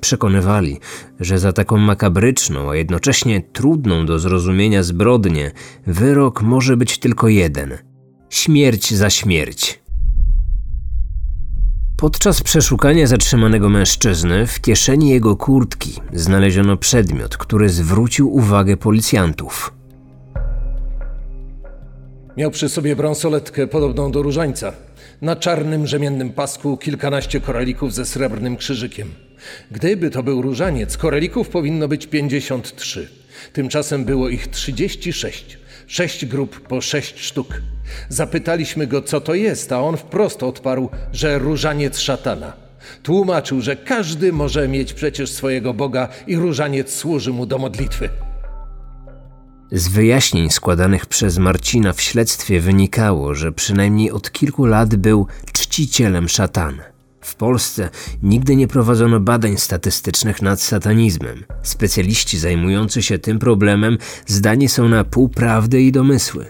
Przekonywali, 0.00 0.80
że 1.20 1.38
za 1.38 1.52
taką 1.52 1.76
makabryczną, 1.76 2.70
a 2.70 2.76
jednocześnie 2.76 3.40
trudną 3.40 4.06
do 4.06 4.18
zrozumienia 4.18 4.82
zbrodnię, 4.82 5.50
wyrok 5.86 6.42
może 6.42 6.76
być 6.76 6.98
tylko 6.98 7.28
jeden: 7.28 7.78
śmierć 8.30 8.94
za 8.94 9.10
śmierć. 9.10 9.80
Podczas 11.96 12.42
przeszukania 12.42 13.06
zatrzymanego 13.06 13.68
mężczyzny 13.68 14.46
w 14.46 14.60
kieszeni 14.60 15.10
jego 15.10 15.36
kurtki 15.36 15.92
znaleziono 16.12 16.76
przedmiot, 16.76 17.36
który 17.36 17.68
zwrócił 17.68 18.34
uwagę 18.34 18.76
policjantów. 18.76 19.77
Miał 22.38 22.50
przy 22.50 22.68
sobie 22.68 22.96
bransoletkę 22.96 23.66
podobną 23.66 24.12
do 24.12 24.22
różańca. 24.22 24.72
Na 25.22 25.36
czarnym 25.36 25.86
rzemiennym 25.86 26.30
pasku 26.30 26.76
kilkanaście 26.76 27.40
koralików 27.40 27.94
ze 27.94 28.06
srebrnym 28.06 28.56
krzyżykiem. 28.56 29.14
Gdyby 29.70 30.10
to 30.10 30.22
był 30.22 30.42
różaniec, 30.42 30.96
koralików 30.96 31.48
powinno 31.48 31.88
być 31.88 32.06
53. 32.06 33.08
Tymczasem 33.52 34.04
było 34.04 34.28
ich 34.28 34.48
36. 34.48 35.58
Sześć 35.86 36.26
grup 36.26 36.60
po 36.60 36.80
sześć 36.80 37.20
sztuk. 37.20 37.62
Zapytaliśmy 38.08 38.86
go, 38.86 39.02
co 39.02 39.20
to 39.20 39.34
jest, 39.34 39.72
a 39.72 39.80
on 39.80 39.96
wprost 39.96 40.42
odparł, 40.42 40.90
że 41.12 41.38
różaniec 41.38 41.98
szatana. 41.98 42.52
Tłumaczył, 43.02 43.60
że 43.60 43.76
każdy 43.76 44.32
może 44.32 44.68
mieć 44.68 44.92
przecież 44.92 45.30
swojego 45.30 45.74
Boga 45.74 46.08
i 46.26 46.36
różaniec 46.36 46.94
służy 46.94 47.32
mu 47.32 47.46
do 47.46 47.58
modlitwy. 47.58 48.08
Z 49.72 49.88
wyjaśnień 49.88 50.50
składanych 50.50 51.06
przez 51.06 51.38
Marcina 51.38 51.92
w 51.92 52.00
śledztwie 52.00 52.60
wynikało, 52.60 53.34
że 53.34 53.52
przynajmniej 53.52 54.10
od 54.10 54.32
kilku 54.32 54.64
lat 54.64 54.96
był 54.96 55.26
czcicielem 55.52 56.28
szatana. 56.28 56.82
W 57.20 57.34
Polsce 57.34 57.90
nigdy 58.22 58.56
nie 58.56 58.68
prowadzono 58.68 59.20
badań 59.20 59.56
statystycznych 59.56 60.42
nad 60.42 60.60
satanizmem. 60.60 61.44
Specjaliści 61.62 62.38
zajmujący 62.38 63.02
się 63.02 63.18
tym 63.18 63.38
problemem 63.38 63.98
zdani 64.26 64.68
są 64.68 64.88
na 64.88 65.04
półprawdy 65.04 65.82
i 65.82 65.92
domysły. 65.92 66.46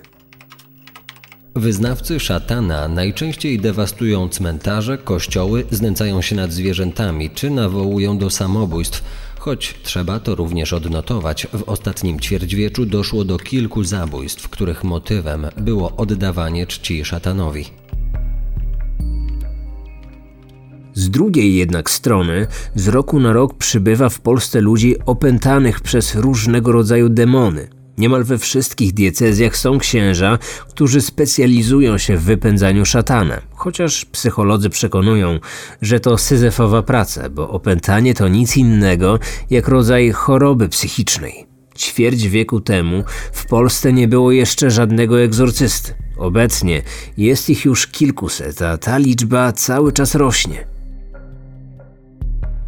Wyznawcy 1.54 2.20
szatana 2.20 2.88
najczęściej 2.88 3.60
dewastują 3.60 4.28
cmentarze, 4.28 4.98
kościoły, 4.98 5.64
znęcają 5.70 6.22
się 6.22 6.36
nad 6.36 6.52
zwierzętami 6.52 7.30
czy 7.30 7.50
nawołują 7.50 8.18
do 8.18 8.30
samobójstw. 8.30 9.02
Choć 9.38 9.74
trzeba 9.82 10.20
to 10.20 10.34
również 10.34 10.72
odnotować, 10.72 11.46
w 11.52 11.62
ostatnim 11.62 12.20
ćwierćwieczu 12.20 12.86
doszło 12.86 13.24
do 13.24 13.38
kilku 13.38 13.84
zabójstw, 13.84 14.48
których 14.48 14.84
motywem 14.84 15.46
było 15.56 15.96
oddawanie 15.96 16.66
czci 16.66 17.04
szatanowi. 17.04 17.64
Z 20.94 21.10
drugiej 21.10 21.54
jednak 21.54 21.90
strony, 21.90 22.46
z 22.74 22.88
roku 22.88 23.20
na 23.20 23.32
rok 23.32 23.54
przybywa 23.54 24.08
w 24.08 24.20
Polsce 24.20 24.60
ludzi 24.60 24.96
opętanych 25.06 25.80
przez 25.80 26.14
różnego 26.14 26.72
rodzaju 26.72 27.08
demony. 27.08 27.77
Niemal 27.98 28.24
we 28.24 28.38
wszystkich 28.38 28.92
diecezjach 28.94 29.56
są 29.56 29.78
księża, 29.78 30.38
którzy 30.68 31.00
specjalizują 31.00 31.98
się 31.98 32.16
w 32.16 32.22
wypędzaniu 32.22 32.84
szatana, 32.84 33.40
chociaż 33.54 34.04
psycholodzy 34.04 34.70
przekonują, 34.70 35.38
że 35.82 36.00
to 36.00 36.18
syzefowa 36.18 36.82
praca, 36.82 37.28
bo 37.28 37.50
opętanie 37.50 38.14
to 38.14 38.28
nic 38.28 38.56
innego 38.56 39.18
jak 39.50 39.68
rodzaj 39.68 40.10
choroby 40.10 40.68
psychicznej. 40.68 41.46
Ćwierć 41.76 42.28
wieku 42.28 42.60
temu 42.60 43.04
w 43.32 43.46
Polsce 43.46 43.92
nie 43.92 44.08
było 44.08 44.32
jeszcze 44.32 44.70
żadnego 44.70 45.20
egzorcysty. 45.20 45.94
Obecnie 46.16 46.82
jest 47.16 47.50
ich 47.50 47.64
już 47.64 47.86
kilkuset, 47.86 48.62
a 48.62 48.78
ta 48.78 48.98
liczba 48.98 49.52
cały 49.52 49.92
czas 49.92 50.14
rośnie. 50.14 50.68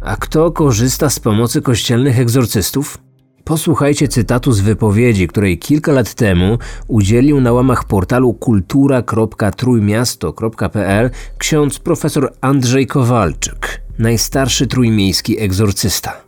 A 0.01 0.15
kto 0.15 0.51
korzysta 0.51 1.09
z 1.09 1.19
pomocy 1.19 1.61
kościelnych 1.61 2.19
egzorcystów? 2.19 3.10
Posłuchajcie 3.43 4.07
cytatu 4.07 4.51
z 4.51 4.61
wypowiedzi, 4.61 5.27
której 5.27 5.57
kilka 5.57 5.91
lat 5.91 6.13
temu 6.13 6.57
udzielił 6.87 7.41
na 7.41 7.53
łamach 7.53 7.83
portalu 7.83 8.33
kultura.trójmiasto.pl 8.33 11.09
ksiądz 11.37 11.79
profesor 11.79 12.33
Andrzej 12.41 12.87
Kowalczyk, 12.87 13.81
najstarszy 13.99 14.67
trójmiejski 14.67 15.39
egzorcysta. 15.39 16.21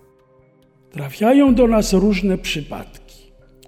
Trafiają 0.92 1.56
do 1.56 1.68
nas 1.68 1.94
różne 1.94 2.38
przypadki. 2.38 3.04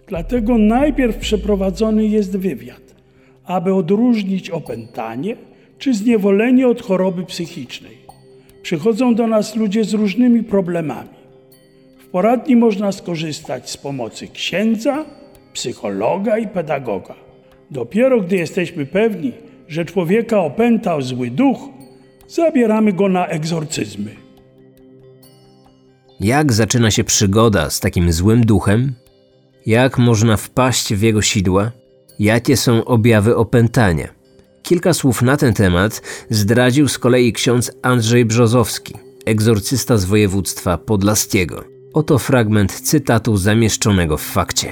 Dlatego 0.07 0.57
najpierw 0.57 1.17
przeprowadzony 1.17 2.07
jest 2.07 2.37
wywiad, 2.37 2.95
aby 3.45 3.73
odróżnić 3.73 4.49
opętanie 4.49 5.37
czy 5.77 5.93
zniewolenie 5.93 6.67
od 6.67 6.81
choroby 6.81 7.25
psychicznej. 7.25 7.97
Przychodzą 8.61 9.15
do 9.15 9.27
nas 9.27 9.55
ludzie 9.55 9.83
z 9.83 9.93
różnymi 9.93 10.43
problemami. 10.43 11.14
W 12.05 12.07
poradni 12.07 12.55
można 12.55 12.91
skorzystać 12.91 13.69
z 13.69 13.77
pomocy 13.77 14.27
księdza, 14.27 15.05
psychologa 15.53 16.37
i 16.37 16.47
pedagoga. 16.47 17.15
Dopiero 17.71 18.21
gdy 18.21 18.35
jesteśmy 18.35 18.85
pewni, 18.85 19.33
że 19.67 19.85
człowieka 19.85 20.39
opętał 20.39 21.01
zły 21.01 21.29
duch, 21.31 21.57
zabieramy 22.27 22.93
go 22.93 23.09
na 23.09 23.27
egzorcyzmy. 23.27 24.15
Jak 26.19 26.53
zaczyna 26.53 26.91
się 26.91 27.03
przygoda 27.03 27.69
z 27.69 27.79
takim 27.79 28.13
złym 28.13 28.45
duchem? 28.45 28.93
Jak 29.65 29.97
można 29.97 30.37
wpaść 30.37 30.93
w 30.93 31.01
jego 31.01 31.21
sidła? 31.21 31.71
Jakie 32.19 32.57
są 32.57 32.85
objawy 32.85 33.35
opętania? 33.35 34.07
Kilka 34.63 34.93
słów 34.93 35.21
na 35.21 35.37
ten 35.37 35.53
temat 35.53 36.01
zdradził 36.29 36.87
z 36.87 36.99
kolei 36.99 37.33
ksiądz 37.33 37.71
Andrzej 37.81 38.25
Brzozowski, 38.25 38.93
egzorcysta 39.25 39.97
z 39.97 40.05
województwa 40.05 40.77
podlaskiego. 40.77 41.74
Oto 41.95 42.19
fragment 42.19 42.81
cytatu 42.81 43.37
zamieszczonego 43.37 44.17
w 44.17 44.21
fakcie. 44.21 44.71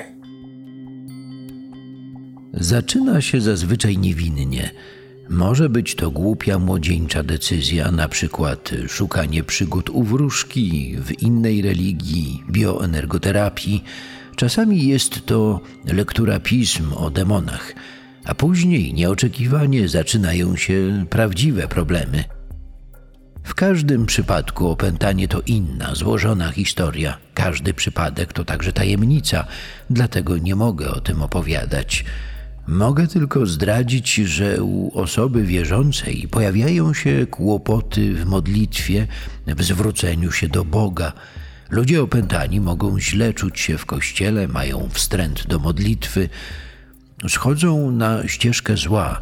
Zaczyna 2.53 3.21
się 3.21 3.41
zazwyczaj 3.41 3.97
niewinnie. 3.97 4.71
Może 5.29 5.69
być 5.69 5.95
to 5.95 6.11
głupia 6.11 6.59
młodzieńcza 6.59 7.23
decyzja, 7.23 7.91
na 7.91 8.07
przykład 8.07 8.71
szukanie 8.87 9.43
przygód 9.43 9.89
u 9.89 10.03
wróżki, 10.03 10.95
w 10.97 11.21
innej 11.21 11.61
religii, 11.61 12.43
bioenergoterapii. 12.51 13.83
Czasami 14.35 14.87
jest 14.87 15.25
to 15.25 15.61
lektura 15.85 16.39
pism 16.39 16.93
o 16.93 17.09
demonach. 17.09 17.75
A 18.25 18.35
później 18.35 18.93
nieoczekiwanie 18.93 19.87
zaczynają 19.87 20.55
się 20.55 21.05
prawdziwe 21.09 21.67
problemy. 21.67 22.23
W 23.43 23.55
każdym 23.55 24.05
przypadku 24.05 24.69
opętanie 24.69 25.27
to 25.27 25.41
inna, 25.41 25.95
złożona 25.95 26.51
historia. 26.51 27.17
Każdy 27.33 27.73
przypadek 27.73 28.33
to 28.33 28.45
także 28.45 28.73
tajemnica, 28.73 29.47
dlatego 29.89 30.37
nie 30.37 30.55
mogę 30.55 30.91
o 30.91 31.01
tym 31.01 31.21
opowiadać. 31.21 32.05
Mogę 32.67 33.07
tylko 33.07 33.45
zdradzić, 33.45 34.15
że 34.15 34.63
u 34.63 34.99
osoby 34.99 35.43
wierzącej 35.43 36.27
pojawiają 36.31 36.93
się 36.93 37.27
kłopoty 37.27 38.13
w 38.13 38.25
modlitwie, 38.25 39.07
w 39.47 39.63
zwróceniu 39.63 40.31
się 40.31 40.47
do 40.47 40.65
Boga. 40.65 41.13
Ludzie 41.69 42.03
opętani 42.03 42.61
mogą 42.61 42.99
źle 42.99 43.33
czuć 43.33 43.59
się 43.59 43.77
w 43.77 43.85
kościele, 43.85 44.47
mają 44.47 44.89
wstręt 44.91 45.47
do 45.47 45.59
modlitwy, 45.59 46.29
schodzą 47.29 47.91
na 47.91 48.27
ścieżkę 48.27 48.77
zła. 48.77 49.19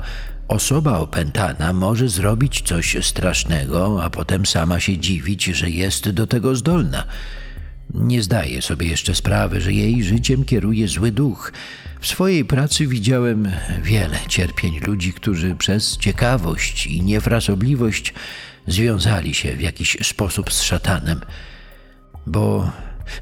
Osoba 0.51 1.00
opętana 1.00 1.74
może 1.74 2.10
zrobić 2.10 2.62
coś 2.62 2.98
strasznego, 3.05 4.03
a 4.03 4.10
potem 4.10 4.46
sama 4.46 4.79
się 4.79 4.98
dziwić, 4.98 5.43
że 5.46 5.70
jest 5.70 6.10
do 6.10 6.27
tego 6.27 6.55
zdolna. 6.55 7.03
Nie 7.93 8.24
zdaje 8.24 8.62
sobie 8.62 8.88
jeszcze 8.88 9.15
sprawy, 9.15 9.62
że 9.62 9.74
jej 9.74 10.03
życiem 10.03 10.46
kieruje 10.46 10.88
zły 10.88 11.12
duch. 11.12 11.53
W 12.00 12.08
swojej 12.08 12.46
pracy 12.46 12.88
widziałem 12.88 13.51
wiele 13.84 14.17
cierpień 14.27 14.79
ludzi, 14.79 15.13
którzy 15.13 15.55
przez 15.55 15.98
ciekawość 15.98 16.88
i 16.88 17.01
niefrasobliwość 17.01 18.13
związali 18.67 19.34
się 19.34 19.55
w 19.55 19.62
jakiś 19.62 19.98
sposób 20.03 20.53
z 20.53 20.62
szatanem, 20.62 21.22
bo 22.27 22.72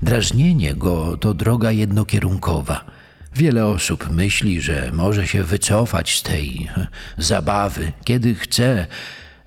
drażnienie 0.02 0.74
go 0.74 1.18
to 1.18 1.34
droga 1.34 1.72
jednokierunkowa. 1.72 2.99
Wiele 3.36 3.66
osób 3.66 4.10
myśli, 4.12 4.62
że 4.62 4.92
może 4.94 5.28
się 5.28 5.44
wycofać 5.44 6.18
z 6.18 6.24
tej 6.24 6.70
zabawy, 7.18 7.92
kiedy 8.04 8.36
chce, 8.36 8.88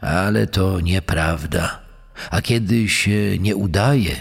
ale 0.00 0.46
to 0.46 0.80
nieprawda. 0.80 1.82
A 2.30 2.42
kiedy 2.42 2.88
się 2.88 3.38
nie 3.38 3.56
udaje, 3.56 4.16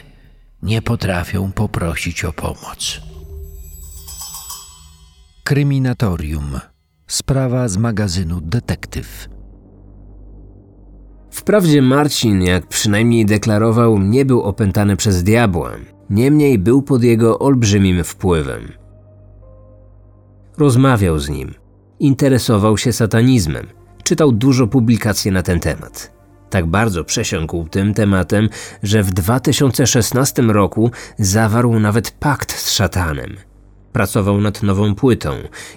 nie 0.63 0.81
potrafią 0.81 1.51
poprosić 1.51 2.25
o 2.25 2.33
pomoc. 2.33 3.01
Kryminatorium. 5.43 6.59
Sprawa 7.07 7.67
z 7.67 7.77
magazynu 7.77 8.41
Detektyw. 8.41 9.29
Wprawdzie 11.31 11.81
Marcin, 11.81 12.41
jak 12.41 12.67
przynajmniej 12.67 13.25
deklarował, 13.25 13.99
nie 13.99 14.25
był 14.25 14.41
opętany 14.41 14.97
przez 14.97 15.23
diabła, 15.23 15.71
niemniej 16.09 16.59
był 16.59 16.81
pod 16.81 17.03
jego 17.03 17.39
olbrzymim 17.39 18.03
wpływem. 18.03 18.80
Rozmawiał 20.57 21.19
z 21.19 21.29
nim, 21.29 21.53
interesował 21.99 22.77
się 22.77 22.93
satanizmem, 22.93 23.67
czytał 24.03 24.31
dużo 24.31 24.67
publikacji 24.67 25.31
na 25.31 25.43
ten 25.43 25.59
temat. 25.59 26.21
Tak 26.49 26.65
bardzo 26.65 27.03
przesiąkł 27.03 27.65
tym 27.69 27.93
tematem, 27.93 28.49
że 28.83 29.03
w 29.03 29.11
2016 29.11 30.41
roku 30.41 30.91
zawarł 31.19 31.79
nawet 31.79 32.11
pakt 32.11 32.53
z 32.53 32.71
szatanem. 32.71 33.37
Pracował 33.93 34.41
nad 34.41 34.63
nową 34.63 34.95
płytą 34.95 35.29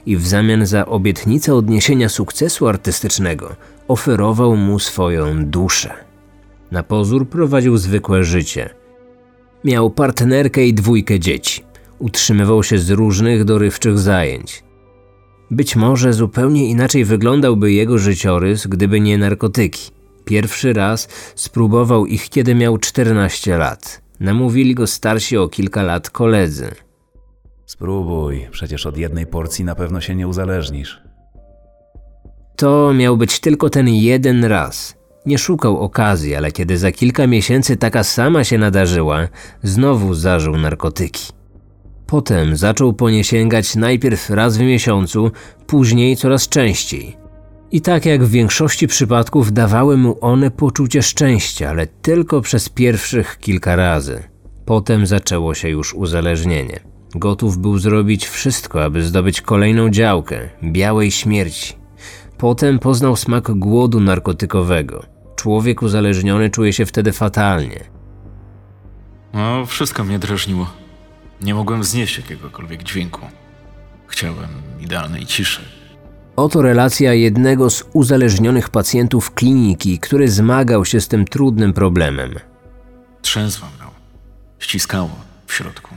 i 0.06 0.16
w 0.16 0.26
zamian 0.26 0.66
za 0.66 0.86
obietnicę 0.86 1.54
odniesienia 1.54 2.08
sukcesu 2.08 2.68
artystycznego 2.68 3.56
oferował 3.88 4.56
mu 4.56 4.78
swoją 4.78 5.44
duszę. 5.46 5.94
Na 6.70 6.82
pozór 6.82 7.28
prowadził 7.28 7.76
zwykłe 7.76 8.24
życie. 8.24 8.70
Miał 9.64 9.90
partnerkę 9.90 10.66
i 10.66 10.74
dwójkę 10.74 11.20
dzieci. 11.20 11.64
Utrzymywał 11.98 12.62
się 12.62 12.78
z 12.78 12.90
różnych 12.90 13.44
dorywczych 13.44 13.98
zajęć. 13.98 14.64
Być 15.50 15.76
może 15.76 16.12
zupełnie 16.12 16.68
inaczej 16.68 17.04
wyglądałby 17.04 17.72
jego 17.72 17.98
życiorys, 17.98 18.66
gdyby 18.66 19.00
nie 19.00 19.18
narkotyki. 19.18 19.90
Pierwszy 20.24 20.72
raz 20.72 21.08
spróbował 21.34 22.06
ich, 22.06 22.28
kiedy 22.28 22.54
miał 22.54 22.78
14 22.78 23.58
lat. 23.58 24.02
Namówili 24.20 24.74
go 24.74 24.86
starsi 24.86 25.37
o 25.37 25.48
kilka 25.48 25.83
lat 25.83 26.11
koledzy. 26.11 26.70
Spróbuj, 27.66 28.48
przecież 28.50 28.87
od 28.87 28.96
jednej 28.96 29.26
porcji 29.26 29.64
na 29.64 29.74
pewno 29.74 30.00
się 30.00 30.14
nie 30.14 30.28
uzależnisz. 30.28 31.02
To 32.57 32.92
miał 32.94 33.16
być 33.16 33.40
tylko 33.40 33.70
ten 33.70 33.88
jeden 33.88 34.44
raz. 34.44 34.96
Nie 35.26 35.38
szukał 35.38 35.78
okazji, 35.80 36.35
ale 36.35 36.52
kiedy 36.52 36.78
za 36.78 36.92
kilka 36.92 37.26
miesięcy 37.26 37.76
taka 37.76 38.04
sama 38.04 38.44
się 38.44 38.59
nadarzyła, 38.59 39.28
znowu 39.62 40.14
zażył 40.14 40.57
narkotyki. 40.57 41.34
Potem 42.14 42.57
zaczął 42.57 42.92
po 42.92 43.11
nie 43.11 43.24
sięgać 43.24 43.77
najpierw 43.77 44.31
raz 44.31 44.57
w 44.57 44.61
miesiącu, 44.61 45.31
później 45.66 46.16
coraz 46.16 46.48
częściej. 46.48 47.16
I 47.70 47.81
tak 47.81 48.07
jak 48.07 48.24
w 48.24 48.31
większości 48.31 48.87
przypadków 48.87 49.53
dawały 49.53 49.96
mu 49.96 50.16
one 50.20 50.50
poczucie 50.50 51.03
szczęścia, 51.03 51.70
ale 51.70 51.87
tylko 51.87 52.40
przez 52.40 52.68
pierwszych 52.68 53.38
kilka 53.38 53.77
razy. 53.77 54.22
Potem 54.64 55.07
zaczęło 55.07 55.55
się 55.55 55.68
już 55.68 55.94
uzależnienie. 55.94 56.81
Gotów 57.14 57.59
był 57.59 57.79
zrobić 57.79 58.27
wszystko, 58.27 58.85
aby 58.85 59.03
zdobyć 59.03 59.40
kolejną 59.40 59.90
działkę 59.90 60.48
białej 60.64 61.11
śmierci. 61.11 61.74
Potem 62.38 62.79
poznał 62.79 63.16
smak 63.16 63.50
głodu 63.50 64.00
narkotykowego. 64.00 65.03
Człowiek 65.37 65.83
uzależniony 65.83 66.50
czuje 66.50 66.72
się 66.72 66.87
wtedy 66.87 67.12
fatalnie. 67.12 67.85
No, 69.33 69.66
wszystko 69.66 70.05
mnie 70.05 70.18
drażniło. 70.18 70.84
Nie 71.40 71.55
mogłem 71.55 71.85
znieść 71.85 72.16
jakiegokolwiek 72.16 72.83
dźwięku. 72.83 73.20
Chciałem 74.07 74.49
idealnej 74.81 75.27
ciszy. 75.27 75.62
Oto 76.37 76.62
relacja 76.62 77.14
jednego 77.14 77.70
z 77.70 77.85
uzależnionych 77.92 78.68
pacjentów 78.68 79.35
kliniki, 79.35 79.99
który 79.99 80.29
zmagał 80.29 80.85
się 80.85 81.01
z 81.01 81.09
tym 81.09 81.25
trudnym 81.25 81.73
problemem. 81.73 82.35
Trzęsło 83.23 83.68
mną. 83.77 83.87
Ściskało 84.59 85.11
w 85.47 85.53
środku. 85.55 85.97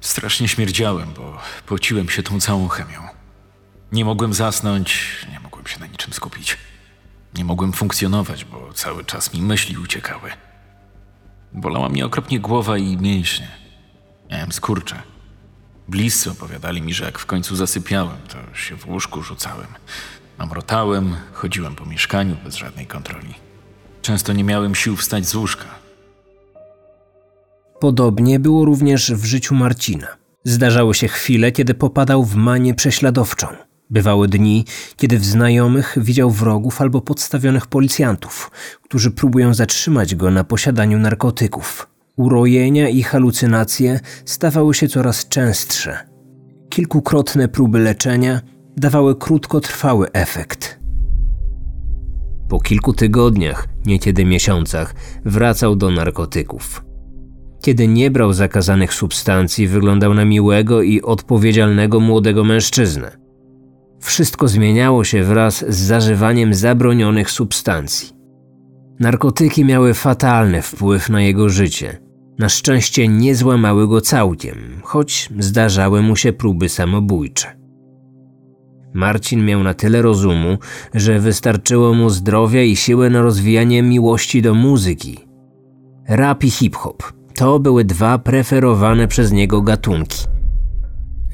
Strasznie 0.00 0.48
śmierdziałem, 0.48 1.08
bo 1.16 1.38
pociłem 1.66 2.08
się 2.08 2.22
tą 2.22 2.40
całą 2.40 2.68
chemią. 2.68 3.00
Nie 3.92 4.04
mogłem 4.04 4.34
zasnąć, 4.34 5.16
nie 5.32 5.40
mogłem 5.40 5.66
się 5.66 5.80
na 5.80 5.86
niczym 5.86 6.12
skupić. 6.12 6.58
Nie 7.34 7.44
mogłem 7.44 7.72
funkcjonować, 7.72 8.44
bo 8.44 8.72
cały 8.72 9.04
czas 9.04 9.34
mi 9.34 9.42
myśli 9.42 9.78
uciekały. 9.78 10.30
Bolała 11.52 11.88
mnie 11.88 12.06
okropnie 12.06 12.40
głowa 12.40 12.78
i 12.78 12.96
mięśnie. 12.96 13.63
Miałem 14.30 14.52
skurcze. 14.52 15.02
Bliscy 15.88 16.30
opowiadali 16.30 16.82
mi, 16.82 16.94
że 16.94 17.04
jak 17.04 17.18
w 17.18 17.26
końcu 17.26 17.56
zasypiałem, 17.56 18.16
to 18.28 18.56
się 18.56 18.76
w 18.76 18.86
łóżku 18.86 19.22
rzucałem. 19.22 19.66
Mamrotałem, 20.38 21.16
chodziłem 21.32 21.74
po 21.74 21.86
mieszkaniu 21.86 22.36
bez 22.44 22.54
żadnej 22.54 22.86
kontroli. 22.86 23.34
Często 24.02 24.32
nie 24.32 24.44
miałem 24.44 24.74
sił 24.74 24.96
wstać 24.96 25.26
z 25.26 25.34
łóżka. 25.34 25.64
Podobnie 27.80 28.40
było 28.40 28.64
również 28.64 29.12
w 29.12 29.24
życiu 29.24 29.54
Marcina. 29.54 30.06
Zdarzały 30.44 30.94
się 30.94 31.08
chwile, 31.08 31.52
kiedy 31.52 31.74
popadał 31.74 32.24
w 32.24 32.34
manię 32.34 32.74
prześladowczą. 32.74 33.46
Bywały 33.90 34.28
dni, 34.28 34.64
kiedy 34.96 35.18
w 35.18 35.24
znajomych 35.24 35.94
widział 36.00 36.30
wrogów 36.30 36.80
albo 36.80 37.00
podstawionych 37.00 37.66
policjantów, 37.66 38.50
którzy 38.82 39.10
próbują 39.10 39.54
zatrzymać 39.54 40.14
go 40.14 40.30
na 40.30 40.44
posiadaniu 40.44 40.98
narkotyków. 40.98 41.93
Urojenia 42.16 42.88
i 42.88 43.02
halucynacje 43.02 44.00
stawały 44.24 44.74
się 44.74 44.88
coraz 44.88 45.28
częstsze. 45.28 45.98
Kilkukrotne 46.68 47.48
próby 47.48 47.78
leczenia 47.78 48.40
dawały 48.76 49.16
krótkotrwały 49.16 50.12
efekt. 50.12 50.80
Po 52.48 52.60
kilku 52.60 52.92
tygodniach, 52.92 53.68
niekiedy 53.86 54.24
miesiącach, 54.24 54.94
wracał 55.24 55.76
do 55.76 55.90
narkotyków. 55.90 56.84
Kiedy 57.62 57.88
nie 57.88 58.10
brał 58.10 58.32
zakazanych 58.32 58.94
substancji, 58.94 59.68
wyglądał 59.68 60.14
na 60.14 60.24
miłego 60.24 60.82
i 60.82 61.02
odpowiedzialnego 61.02 62.00
młodego 62.00 62.44
mężczyznę. 62.44 63.16
Wszystko 64.00 64.48
zmieniało 64.48 65.04
się 65.04 65.22
wraz 65.24 65.64
z 65.68 65.76
zażywaniem 65.76 66.54
zabronionych 66.54 67.30
substancji. 67.30 68.14
Narkotyki 69.00 69.64
miały 69.64 69.94
fatalny 69.94 70.62
wpływ 70.62 71.08
na 71.08 71.22
jego 71.22 71.48
życie. 71.48 72.03
Na 72.38 72.48
szczęście 72.48 73.08
nie 73.08 73.34
złamały 73.34 73.88
go 73.88 74.00
całkiem, 74.00 74.56
choć 74.82 75.28
zdarzały 75.38 76.02
mu 76.02 76.16
się 76.16 76.32
próby 76.32 76.68
samobójcze. 76.68 77.56
Marcin 78.94 79.44
miał 79.44 79.62
na 79.62 79.74
tyle 79.74 80.02
rozumu, 80.02 80.58
że 80.94 81.20
wystarczyło 81.20 81.94
mu 81.94 82.10
zdrowia 82.10 82.62
i 82.62 82.76
siły 82.76 83.10
na 83.10 83.22
rozwijanie 83.22 83.82
miłości 83.82 84.42
do 84.42 84.54
muzyki. 84.54 85.18
Rap 86.08 86.44
i 86.44 86.50
hip-hop 86.50 87.12
to 87.34 87.58
były 87.58 87.84
dwa 87.84 88.18
preferowane 88.18 89.08
przez 89.08 89.32
niego 89.32 89.62
gatunki. 89.62 90.24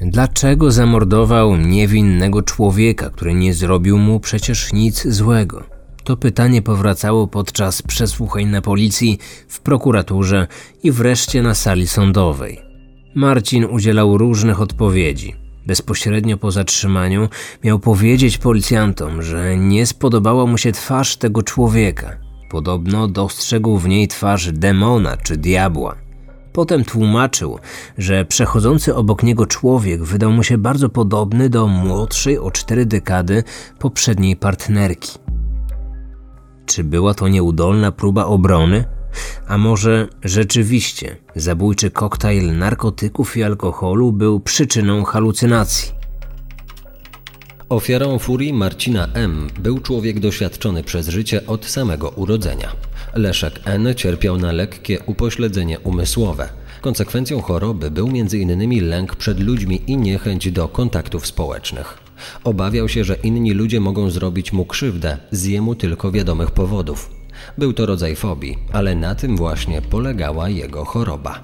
Dlaczego 0.01 0.71
zamordował 0.71 1.57
niewinnego 1.57 2.41
człowieka, 2.41 3.09
który 3.09 3.33
nie 3.33 3.53
zrobił 3.53 3.97
mu 3.97 4.19
przecież 4.19 4.73
nic 4.73 5.07
złego? 5.07 5.63
To 6.03 6.17
pytanie 6.17 6.61
powracało 6.61 7.27
podczas 7.27 7.81
przesłuchań 7.81 8.45
na 8.45 8.61
policji, 8.61 9.19
w 9.47 9.59
prokuraturze 9.59 10.47
i 10.83 10.91
wreszcie 10.91 11.41
na 11.41 11.55
sali 11.55 11.87
sądowej. 11.87 12.61
Marcin 13.15 13.65
udzielał 13.65 14.17
różnych 14.17 14.61
odpowiedzi. 14.61 15.35
Bezpośrednio 15.65 16.37
po 16.37 16.51
zatrzymaniu 16.51 17.29
miał 17.63 17.79
powiedzieć 17.79 18.37
policjantom, 18.37 19.21
że 19.21 19.57
nie 19.57 19.85
spodobała 19.85 20.45
mu 20.45 20.57
się 20.57 20.71
twarz 20.71 21.17
tego 21.17 21.43
człowieka. 21.43 22.17
Podobno 22.51 23.07
dostrzegł 23.07 23.77
w 23.77 23.87
niej 23.87 24.07
twarz 24.07 24.51
demona 24.51 25.17
czy 25.17 25.37
diabła. 25.37 25.95
Potem 26.53 26.83
tłumaczył, 26.83 27.59
że 27.97 28.25
przechodzący 28.25 28.95
obok 28.95 29.23
niego 29.23 29.45
człowiek 29.45 30.03
wydał 30.03 30.31
mu 30.31 30.43
się 30.43 30.57
bardzo 30.57 30.89
podobny 30.89 31.49
do 31.49 31.67
młodszej 31.67 32.37
o 32.37 32.51
cztery 32.51 32.85
dekady 32.85 33.43
poprzedniej 33.79 34.35
partnerki. 34.35 35.11
Czy 36.71 36.83
była 36.83 37.13
to 37.13 37.27
nieudolna 37.27 37.91
próba 37.91 38.25
obrony? 38.25 38.83
A 39.47 39.57
może 39.57 40.07
rzeczywiście 40.23 41.17
zabójczy 41.35 41.91
koktajl 41.91 42.57
narkotyków 42.57 43.37
i 43.37 43.43
alkoholu 43.43 44.11
był 44.11 44.39
przyczyną 44.39 45.03
halucynacji? 45.03 45.91
Ofiarą 47.69 48.19
furii 48.19 48.53
Marcina 48.53 49.07
M. 49.13 49.47
był 49.59 49.79
człowiek 49.79 50.19
doświadczony 50.19 50.83
przez 50.83 51.07
życie 51.07 51.47
od 51.47 51.65
samego 51.65 52.09
urodzenia. 52.09 52.71
Leszek 53.13 53.59
N. 53.65 53.95
cierpiał 53.95 54.37
na 54.37 54.51
lekkie 54.51 54.99
upośledzenie 55.05 55.79
umysłowe. 55.79 56.49
Konsekwencją 56.81 57.41
choroby 57.41 57.91
był 57.91 58.07
m.in. 58.07 58.89
lęk 58.89 59.15
przed 59.15 59.39
ludźmi 59.39 59.81
i 59.87 59.97
niechęć 59.97 60.51
do 60.51 60.67
kontaktów 60.67 61.27
społecznych. 61.27 62.00
Obawiał 62.43 62.89
się, 62.89 63.03
że 63.03 63.15
inni 63.15 63.53
ludzie 63.53 63.79
mogą 63.79 64.09
zrobić 64.09 64.53
mu 64.53 64.65
krzywdę 64.65 65.17
z 65.31 65.45
jemu 65.45 65.75
tylko 65.75 66.11
wiadomych 66.11 66.51
powodów. 66.51 67.09
Był 67.57 67.73
to 67.73 67.85
rodzaj 67.85 68.15
fobii, 68.15 68.57
ale 68.73 68.95
na 68.95 69.15
tym 69.15 69.37
właśnie 69.37 69.81
polegała 69.81 70.49
jego 70.49 70.85
choroba. 70.85 71.43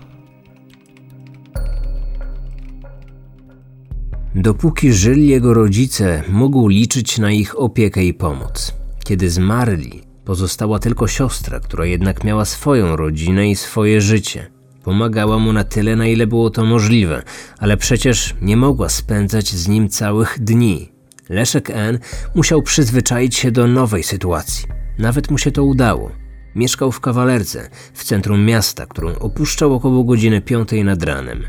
Dopóki 4.36 4.94
żyli 4.94 5.28
jego 5.28 5.54
rodzice, 5.54 6.24
mógł 6.30 6.68
liczyć 6.68 7.18
na 7.18 7.32
ich 7.32 7.60
opiekę 7.60 8.04
i 8.04 8.14
pomoc. 8.14 8.74
Kiedy 9.04 9.30
zmarli, 9.30 10.02
pozostała 10.26 10.80
tylko 10.80 11.08
siostra, 11.08 11.60
która 11.60 11.86
jednak 11.86 12.24
miała 12.24 12.46
swoją 12.46 12.96
rodzinę 12.96 13.50
i 13.50 13.56
swoje 13.56 14.02
życie. 14.02 14.57
Pomagała 14.88 15.40
mu 15.40 15.54
na 15.54 15.64
tyle, 15.64 15.96
na 15.96 16.08
ile 16.08 16.28
było 16.28 16.50
to 16.50 16.66
możliwe, 16.66 17.24
ale 17.60 17.78
przecież 17.78 18.36
nie 18.42 18.58
mogła 18.58 18.90
spędzać 18.90 19.50
z 19.50 19.68
nim 19.68 19.90
całych 19.90 20.40
dni. 20.40 20.92
Leszek 21.30 21.70
N. 21.70 22.00
musiał 22.36 22.62
przyzwyczaić 22.62 23.36
się 23.36 23.52
do 23.52 23.68
nowej 23.68 24.04
sytuacji. 24.04 24.68
Nawet 25.00 25.32
mu 25.32 25.38
się 25.38 25.52
to 25.52 25.64
udało. 25.64 26.12
Mieszkał 26.56 26.92
w 26.92 27.00
kawalerce, 27.00 27.70
w 27.94 28.04
centrum 28.04 28.46
miasta, 28.46 28.86
którą 28.86 29.16
opuszczał 29.16 29.74
około 29.74 30.04
godziny 30.04 30.42
piątej 30.42 30.84
nad 30.84 31.04
ranem. 31.04 31.44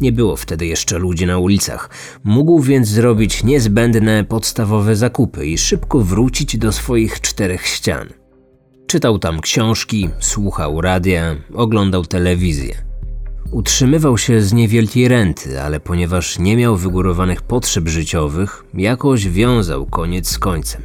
Nie 0.00 0.12
było 0.12 0.36
wtedy 0.36 0.66
jeszcze 0.66 0.98
ludzi 0.98 1.26
na 1.26 1.38
ulicach. 1.38 1.90
Mógł 2.24 2.60
więc 2.60 2.88
zrobić 2.88 3.44
niezbędne 3.44 4.24
podstawowe 4.24 4.96
zakupy 4.96 5.46
i 5.46 5.58
szybko 5.58 6.00
wrócić 6.00 6.58
do 6.58 6.72
swoich 6.72 7.20
czterech 7.20 7.66
ścian. 7.66 8.19
Czytał 8.90 9.18
tam 9.18 9.40
książki, 9.40 10.08
słuchał 10.20 10.80
radia, 10.80 11.36
oglądał 11.54 12.04
telewizję. 12.04 12.74
Utrzymywał 13.52 14.18
się 14.18 14.40
z 14.40 14.52
niewielkiej 14.52 15.08
renty, 15.08 15.60
ale 15.60 15.80
ponieważ 15.80 16.38
nie 16.38 16.56
miał 16.56 16.76
wygórowanych 16.76 17.42
potrzeb 17.42 17.88
życiowych, 17.88 18.64
jakoś 18.74 19.28
wiązał 19.28 19.86
koniec 19.86 20.28
z 20.28 20.38
końcem. 20.38 20.82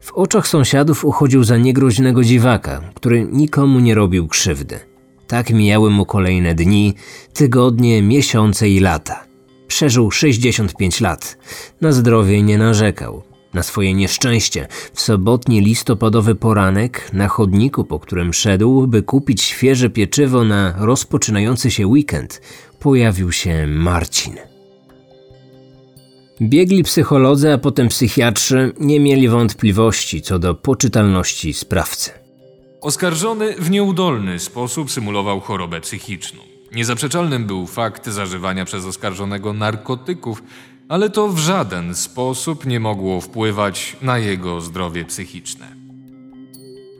W 0.00 0.12
oczach 0.12 0.48
sąsiadów 0.48 1.04
uchodził 1.04 1.44
za 1.44 1.56
niegroźnego 1.56 2.24
dziwaka, 2.24 2.80
który 2.94 3.28
nikomu 3.32 3.80
nie 3.80 3.94
robił 3.94 4.28
krzywdy. 4.28 4.80
Tak 5.26 5.50
mijały 5.50 5.90
mu 5.90 6.06
kolejne 6.06 6.54
dni, 6.54 6.94
tygodnie, 7.32 8.02
miesiące 8.02 8.68
i 8.68 8.80
lata. 8.80 9.24
Przeżył 9.66 10.10
65 10.10 11.00
lat. 11.00 11.38
Na 11.80 11.92
zdrowie 11.92 12.42
nie 12.42 12.58
narzekał. 12.58 13.31
Na 13.54 13.62
swoje 13.62 13.94
nieszczęście, 13.94 14.68
w 14.94 15.00
sobotni 15.00 15.60
listopadowy 15.60 16.34
poranek, 16.34 17.10
na 17.12 17.28
chodniku, 17.28 17.84
po 17.84 17.98
którym 17.98 18.32
szedł, 18.32 18.86
by 18.86 19.02
kupić 19.02 19.42
świeże 19.42 19.90
pieczywo 19.90 20.44
na 20.44 20.74
rozpoczynający 20.78 21.70
się 21.70 21.86
weekend, 21.86 22.40
pojawił 22.80 23.32
się 23.32 23.66
Marcin. 23.66 24.36
Biegli 26.42 26.82
psycholodzy, 26.82 27.52
a 27.52 27.58
potem 27.58 27.88
psychiatrzy 27.88 28.72
nie 28.80 29.00
mieli 29.00 29.28
wątpliwości 29.28 30.22
co 30.22 30.38
do 30.38 30.54
poczytalności 30.54 31.52
sprawcy. 31.52 32.10
Oskarżony 32.80 33.54
w 33.58 33.70
nieudolny 33.70 34.38
sposób 34.38 34.90
symulował 34.90 35.40
chorobę 35.40 35.80
psychiczną. 35.80 36.40
Niezaprzeczalnym 36.74 37.46
był 37.46 37.66
fakt 37.66 38.08
zażywania 38.08 38.64
przez 38.64 38.84
oskarżonego 38.84 39.52
narkotyków, 39.52 40.42
ale 40.92 41.10
to 41.10 41.28
w 41.28 41.38
żaden 41.38 41.94
sposób 41.94 42.66
nie 42.66 42.80
mogło 42.80 43.20
wpływać 43.20 43.96
na 44.02 44.18
jego 44.18 44.60
zdrowie 44.60 45.04
psychiczne. 45.04 45.66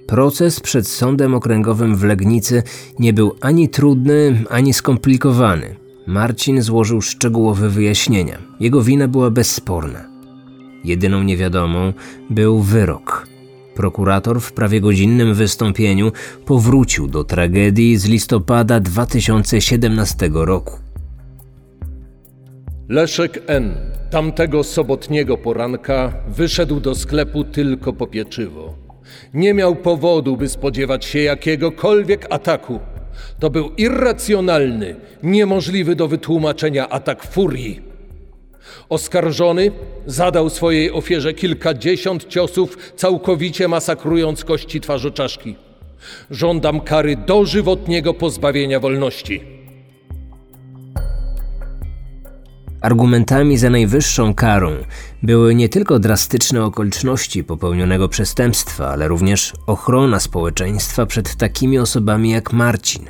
Proces 0.06 0.60
przed 0.60 0.88
sądem 0.88 1.34
okręgowym 1.34 1.96
w 1.96 2.04
Legnicy 2.04 2.62
nie 2.98 3.12
był 3.12 3.36
ani 3.40 3.68
trudny, 3.68 4.44
ani 4.50 4.74
skomplikowany. 4.74 5.76
Marcin 6.06 6.62
złożył 6.62 7.00
szczegółowe 7.00 7.68
wyjaśnienia. 7.68 8.38
Jego 8.60 8.82
wina 8.82 9.08
była 9.08 9.30
bezsporna. 9.30 10.04
Jedyną 10.84 11.22
niewiadomą 11.22 11.92
był 12.30 12.60
wyrok. 12.60 13.26
Prokurator 13.74 14.40
w 14.40 14.52
prawie 14.52 14.80
godzinnym 14.80 15.34
wystąpieniu 15.34 16.12
powrócił 16.46 17.08
do 17.08 17.24
tragedii 17.24 17.96
z 17.96 18.04
listopada 18.04 18.80
2017 18.80 20.30
roku. 20.32 20.91
Leszek 22.88 23.42
N. 23.46 23.74
tamtego 24.10 24.64
sobotniego 24.64 25.38
poranka 25.38 26.12
wyszedł 26.28 26.80
do 26.80 26.94
sklepu 26.94 27.44
tylko 27.44 27.92
po 27.92 28.06
pieczywo. 28.06 28.74
Nie 29.34 29.54
miał 29.54 29.76
powodu, 29.76 30.36
by 30.36 30.48
spodziewać 30.48 31.04
się 31.04 31.18
jakiegokolwiek 31.18 32.26
ataku. 32.30 32.80
To 33.40 33.50
był 33.50 33.70
irracjonalny, 33.76 34.96
niemożliwy 35.22 35.96
do 35.96 36.08
wytłumaczenia 36.08 36.88
atak 36.88 37.24
furii. 37.24 37.80
Oskarżony 38.88 39.70
zadał 40.06 40.50
swojej 40.50 40.92
ofierze 40.92 41.34
kilkadziesiąt 41.34 42.28
ciosów, 42.28 42.92
całkowicie 42.96 43.68
masakrując 43.68 44.44
kości 44.44 44.80
twarzoczaszki. 44.80 45.56
Żądam 46.30 46.80
kary 46.80 47.16
dożywotniego 47.16 48.14
pozbawienia 48.14 48.80
wolności. 48.80 49.61
Argumentami 52.82 53.58
za 53.58 53.70
najwyższą 53.70 54.34
karą 54.34 54.70
były 55.22 55.54
nie 55.54 55.68
tylko 55.68 55.98
drastyczne 55.98 56.64
okoliczności 56.64 57.44
popełnionego 57.44 58.08
przestępstwa, 58.08 58.88
ale 58.88 59.08
również 59.08 59.52
ochrona 59.66 60.20
społeczeństwa 60.20 61.06
przed 61.06 61.36
takimi 61.36 61.78
osobami 61.78 62.30
jak 62.30 62.52
Marcin. 62.52 63.04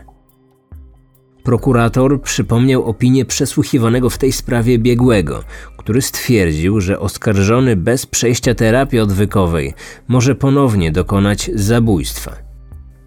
Prokurator 1.43 2.23
przypomniał 2.23 2.85
opinię 2.85 3.25
przesłuchiwanego 3.25 4.11
w 4.11 4.19
tej 4.19 4.33
sprawie 4.33 4.79
biegłego, 4.79 5.45
który 5.79 6.03
stwierdził, 6.03 6.81
że 6.81 7.01
oskarżony 7.01 7.77
bez 7.77 8.07
przejścia 8.07 8.55
terapii 8.55 9.01
odwykowej 9.01 9.75
może 10.09 10.35
ponownie 10.35 10.93
dokonać 10.93 11.51
zabójstwa. 11.55 12.37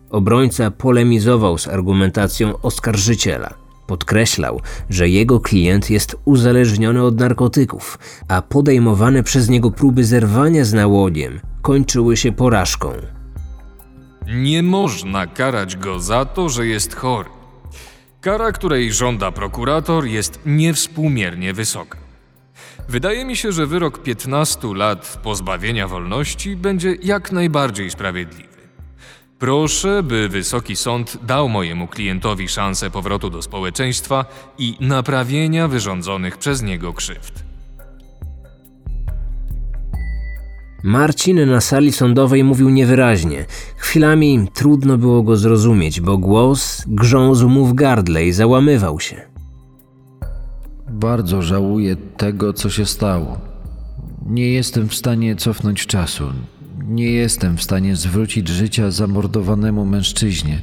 Obrońca 0.09 0.71
polemizował 0.71 1.57
z 1.57 1.67
argumentacją 1.67 2.61
oskarżyciela. 2.61 3.64
Podkreślał, 3.87 4.61
że 4.89 5.09
jego 5.09 5.39
klient 5.39 5.89
jest 5.89 6.15
uzależniony 6.25 7.03
od 7.03 7.19
narkotyków, 7.19 7.99
a 8.27 8.41
podejmowane 8.41 9.23
przez 9.23 9.49
niego 9.49 9.71
próby 9.71 10.03
zerwania 10.03 10.65
z 10.65 10.73
nałogiem 10.73 11.39
kończyły 11.61 12.17
się 12.17 12.31
porażką. 12.31 12.91
Nie 14.27 14.63
można 14.63 15.27
karać 15.27 15.77
go 15.77 15.99
za 15.99 16.25
to, 16.25 16.49
że 16.49 16.67
jest 16.67 16.95
chory. 16.95 17.29
Kara, 18.21 18.51
której 18.51 18.93
żąda 18.93 19.31
prokurator, 19.31 20.05
jest 20.05 20.39
niewspółmiernie 20.45 21.53
wysoka. 21.53 21.97
Wydaje 22.89 23.25
mi 23.25 23.35
się, 23.35 23.51
że 23.51 23.67
wyrok 23.67 24.03
15 24.03 24.67
lat 24.75 25.19
pozbawienia 25.23 25.87
wolności 25.87 26.55
będzie 26.55 26.95
jak 27.03 27.31
najbardziej 27.31 27.91
sprawiedliwy. 27.91 28.54
Proszę, 29.39 30.03
by 30.03 30.29
Wysoki 30.29 30.75
Sąd 30.75 31.17
dał 31.25 31.49
mojemu 31.49 31.87
klientowi 31.87 32.47
szansę 32.47 32.91
powrotu 32.91 33.29
do 33.29 33.41
społeczeństwa 33.41 34.25
i 34.57 34.77
naprawienia 34.79 35.67
wyrządzonych 35.67 36.37
przez 36.37 36.61
niego 36.61 36.93
krzywd. 36.93 37.43
Marcin 40.83 41.49
na 41.49 41.61
sali 41.61 41.91
sądowej 41.91 42.43
mówił 42.43 42.69
niewyraźnie. 42.69 43.45
Chwilami 43.77 44.47
trudno 44.53 44.97
było 44.97 45.23
go 45.23 45.37
zrozumieć, 45.37 46.01
bo 46.01 46.17
głos 46.17 46.83
grzązł 46.87 47.49
mu 47.49 47.65
w 47.65 47.73
gardle 47.73 48.25
i 48.25 48.31
załamywał 48.31 48.99
się. 48.99 49.21
Bardzo 50.89 51.41
żałuję 51.41 51.95
tego, 51.95 52.53
co 52.53 52.69
się 52.69 52.85
stało. 52.85 53.41
Nie 54.25 54.51
jestem 54.51 54.89
w 54.89 54.95
stanie 54.95 55.35
cofnąć 55.35 55.85
czasu. 55.85 56.23
Nie 56.87 57.11
jestem 57.11 57.57
w 57.57 57.63
stanie 57.63 57.95
zwrócić 57.95 58.47
życia 58.47 58.91
zamordowanemu 58.91 59.85
mężczyźnie. 59.85 60.61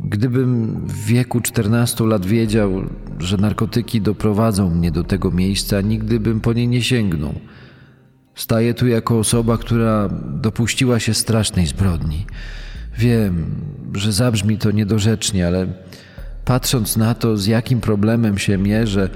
Gdybym 0.00 0.80
w 0.86 1.04
wieku 1.04 1.40
14 1.40 2.04
lat 2.04 2.26
wiedział, 2.26 2.82
że 3.18 3.36
narkotyki 3.36 4.00
doprowadzą 4.00 4.70
mnie 4.74 4.90
do 4.90 5.04
tego 5.04 5.30
miejsca, 5.30 5.80
nigdy 5.80 6.20
bym 6.20 6.40
po 6.40 6.52
nie 6.52 6.66
nie 6.66 6.82
sięgnął. 6.82 7.34
Staję 8.34 8.74
tu 8.74 8.86
jako 8.86 9.18
osoba, 9.18 9.58
która 9.58 10.08
dopuściła 10.26 11.00
się 11.00 11.14
strasznej 11.14 11.66
zbrodni. 11.66 12.26
Wiem, 12.98 13.46
że 13.94 14.12
zabrzmi 14.12 14.58
to 14.58 14.70
niedorzecznie, 14.70 15.46
ale 15.46 15.66
patrząc 16.44 16.96
na 16.96 17.14
to, 17.14 17.36
z 17.36 17.46
jakim 17.46 17.80
problemem 17.80 18.38
się 18.38 18.58
mierzę 18.58 19.10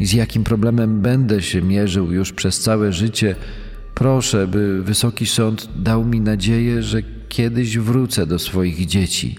i 0.00 0.06
z 0.06 0.12
jakim 0.12 0.44
problemem 0.44 1.00
będę 1.00 1.42
się 1.42 1.62
mierzył 1.62 2.12
już 2.12 2.32
przez 2.32 2.60
całe 2.60 2.92
życie, 2.92 3.34
proszę, 3.98 4.46
by 4.46 4.82
Wysoki 4.82 5.26
Sąd 5.26 5.68
dał 5.76 6.04
mi 6.04 6.20
nadzieję, 6.20 6.82
że 6.82 7.02
kiedyś 7.28 7.78
wrócę 7.78 8.26
do 8.26 8.38
swoich 8.38 8.86
dzieci. 8.86 9.36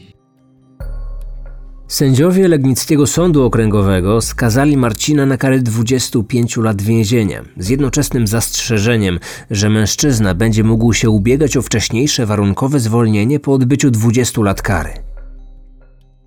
Sędziowie 1.88 2.48
Legnickiego 2.48 3.08
Sądu 3.08 3.44
Okręgowego 3.44 4.22
skazali 4.22 4.78
Marcina 4.78 5.26
na 5.26 5.38
karę 5.38 5.60
25 5.60 6.58
lat 6.58 6.82
więzienia, 6.82 7.44
z 7.58 7.70
jednoczesnym 7.70 8.28
zastrzeżeniem, 8.28 9.20
że 9.52 9.70
mężczyzna 9.70 10.34
będzie 10.36 10.64
mógł 10.64 10.94
się 10.94 11.10
ubiegać 11.10 11.58
o 11.58 11.62
wcześniejsze 11.62 12.26
warunkowe 12.26 12.80
zwolnienie 12.80 13.40
po 13.40 13.54
odbyciu 13.54 13.92
20 13.92 14.42
lat 14.42 14.62
kary. 14.62 14.94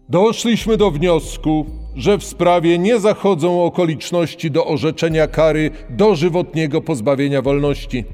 Doszliśmy 0.09 0.77
do 0.77 0.91
wniosku, 0.91 1.67
że 1.97 2.19
w 2.19 2.25
sprawie 2.25 2.79
nie 2.79 3.01
zachodzą 3.01 3.65
okoliczności 3.65 4.51
do 4.51 4.67
orzeczenia 4.67 5.27
kary 5.27 5.71
dożywotniego 5.91 6.81
pozbawienia 6.81 7.43
wolności. 7.43 8.05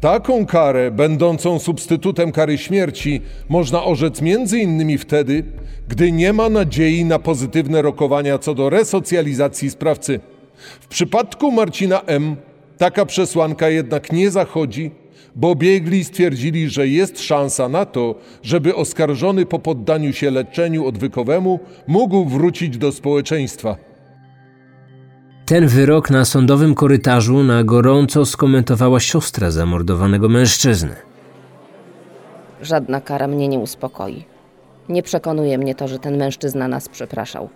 Taką 0.00 0.46
karę, 0.46 0.90
będącą 0.90 1.58
substytutem 1.58 2.32
kary 2.32 2.58
śmierci, 2.58 3.20
można 3.48 3.84
orzec 3.84 4.22
innymi 4.52 4.98
wtedy, 4.98 5.44
gdy 5.88 6.12
nie 6.12 6.32
ma 6.32 6.48
nadziei 6.48 7.04
na 7.04 7.18
pozytywne 7.18 7.82
rokowania 7.82 8.38
co 8.38 8.54
do 8.54 8.70
resocjalizacji 8.70 9.70
sprawcy. 9.70 10.20
W 10.80 10.86
przypadku 10.88 11.52
Marcina 11.52 12.00
M. 12.06 12.36
taka 12.78 13.06
przesłanka 13.06 13.68
jednak 13.68 14.12
nie 14.12 14.30
zachodzi, 14.30 14.90
bo 15.36 15.54
biegli 15.54 16.04
stwierdzili, 16.04 16.68
że 16.68 16.88
jest 16.88 17.22
szansa 17.22 17.68
na 17.68 17.84
to, 17.84 18.14
żeby 18.42 18.74
oskarżony 18.74 19.46
po 19.46 19.58
poddaniu 19.58 20.12
się 20.12 20.30
leczeniu 20.30 20.86
odwykowemu 20.86 21.60
mógł 21.86 22.24
wrócić 22.24 22.78
do 22.78 22.92
społeczeństwa. 22.92 23.76
Ten 25.46 25.66
wyrok 25.66 26.10
na 26.10 26.24
sądowym 26.24 26.74
korytarzu 26.74 27.42
na 27.42 27.64
gorąco 27.64 28.26
skomentowała 28.26 29.00
siostra 29.00 29.50
zamordowanego 29.50 30.28
mężczyzny. 30.28 30.96
Żadna 32.62 33.00
kara 33.00 33.26
mnie 33.26 33.48
nie 33.48 33.58
uspokoi. 33.58 34.24
Nie 34.88 35.02
przekonuje 35.02 35.58
mnie 35.58 35.74
to, 35.74 35.88
że 35.88 35.98
ten 35.98 36.16
mężczyzna 36.16 36.68
nas 36.68 36.88
przepraszał. 36.88 37.48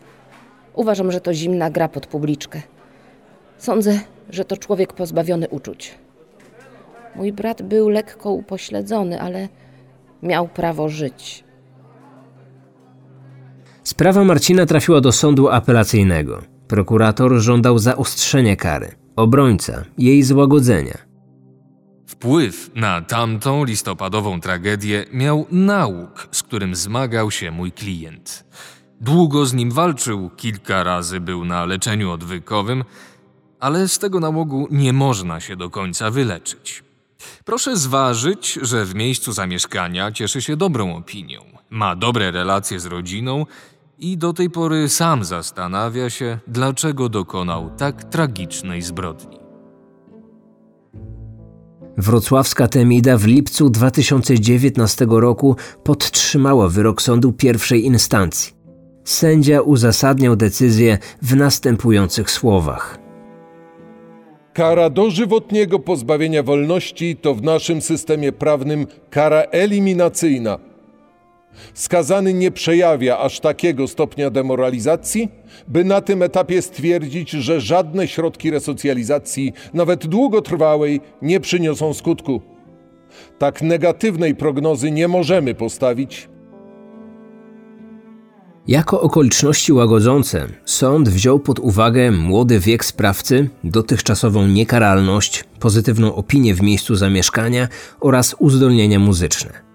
Uważam, 0.74 1.12
że 1.12 1.20
to 1.20 1.35
zimna 1.35 1.70
gra 1.70 1.88
pod 1.88 2.07
publiczkę. 2.07 2.62
Sądzę, 3.59 4.00
że 4.31 4.44
to 4.44 4.57
człowiek 4.57 4.92
pozbawiony 4.92 5.48
uczuć. 5.48 5.94
Mój 7.16 7.33
brat 7.33 7.62
był 7.62 7.88
lekko 7.88 8.31
upośledzony, 8.31 9.20
ale 9.20 9.48
miał 10.22 10.48
prawo 10.48 10.88
żyć. 10.88 11.44
Sprawa 13.83 14.24
Marcina 14.24 14.66
trafiła 14.66 15.00
do 15.00 15.12
sądu 15.12 15.48
apelacyjnego. 15.48 16.49
Prokurator 16.70 17.40
żądał 17.40 17.78
zaostrzenia 17.78 18.56
kary, 18.56 18.94
obrońca 19.16 19.85
jej 19.98 20.22
złagodzenia. 20.22 20.98
Wpływ 22.06 22.70
na 22.74 23.02
tamtą 23.02 23.64
listopadową 23.64 24.40
tragedię 24.40 25.04
miał 25.12 25.46
nauk, 25.50 26.28
z 26.33 26.42
którym 26.42 26.74
zmagał 26.74 27.30
się 27.30 27.50
mój 27.50 27.72
klient. 27.72 28.44
Długo 29.00 29.46
z 29.46 29.54
nim 29.54 29.70
walczył, 29.70 30.30
kilka 30.37 30.83
razy 30.83 31.20
był 31.20 31.44
na 31.44 31.64
leczeniu 31.64 32.11
odwykowym, 32.11 32.85
ale 33.61 33.88
z 33.88 33.98
tego 33.98 34.20
nałogu 34.20 34.68
nie 34.70 34.92
można 34.92 35.40
się 35.40 35.56
do 35.56 35.70
końca 35.70 36.11
wyleczyć. 36.11 36.85
Proszę 37.44 37.76
zważyć, 37.76 38.59
że 38.62 38.85
w 38.85 38.94
miejscu 38.94 39.33
zamieszkania 39.33 40.12
cieszy 40.12 40.42
się 40.42 40.56
dobrą 40.56 40.96
opinią, 40.96 41.40
ma 41.70 41.96
dobre 41.96 42.30
relacje 42.30 42.80
z 42.80 42.87
rodziną 42.87 43.46
i 44.00 44.18
do 44.18 44.32
tej 44.32 44.50
pory 44.50 44.88
sam 44.88 45.24
zastanawia 45.24 46.10
się, 46.10 46.38
dlaczego 46.46 47.08
dokonał 47.08 47.70
tak 47.76 48.04
tragicznej 48.04 48.82
zbrodni. 48.82 49.40
Wrocławska 51.96 52.68
Temida 52.68 53.16
w 53.16 53.26
lipcu 53.26 53.70
2019 53.70 55.06
roku 55.10 55.56
podtrzymała 55.84 56.68
wyrok 56.68 57.02
sądu 57.02 57.32
pierwszej 57.32 57.84
instancji. 57.84 58.52
Sędzia 59.04 59.60
uzasadniał 59.60 60.36
decyzję 60.36 60.98
w 61.22 61.36
następujących 61.36 62.30
słowach. 62.30 62.98
Kara 64.52 64.90
dożywotniego 64.90 65.78
pozbawienia 65.78 66.42
wolności 66.42 67.16
to 67.16 67.34
w 67.34 67.42
naszym 67.42 67.82
systemie 67.82 68.32
prawnym 68.32 68.86
kara 69.10 69.40
eliminacyjna. 69.40 70.69
Skazany 71.74 72.34
nie 72.34 72.50
przejawia 72.50 73.18
aż 73.18 73.40
takiego 73.40 73.88
stopnia 73.88 74.30
demoralizacji, 74.30 75.28
by 75.68 75.84
na 75.84 76.00
tym 76.00 76.22
etapie 76.22 76.62
stwierdzić, 76.62 77.30
że 77.30 77.60
żadne 77.60 78.08
środki 78.08 78.50
resocjalizacji, 78.50 79.52
nawet 79.74 80.06
długotrwałej, 80.06 81.00
nie 81.22 81.40
przyniosą 81.40 81.94
skutku. 81.94 82.40
Tak 83.38 83.62
negatywnej 83.62 84.34
prognozy 84.34 84.90
nie 84.90 85.08
możemy 85.08 85.54
postawić. 85.54 86.28
Jako 88.68 89.00
okoliczności 89.00 89.72
łagodzące 89.72 90.46
sąd 90.64 91.08
wziął 91.08 91.38
pod 91.38 91.58
uwagę 91.58 92.10
młody 92.10 92.60
wiek 92.60 92.84
sprawcy, 92.84 93.48
dotychczasową 93.64 94.46
niekaralność, 94.46 95.44
pozytywną 95.60 96.14
opinię 96.14 96.54
w 96.54 96.62
miejscu 96.62 96.94
zamieszkania 96.94 97.68
oraz 98.00 98.36
uzdolnienia 98.38 98.98
muzyczne. 98.98 99.69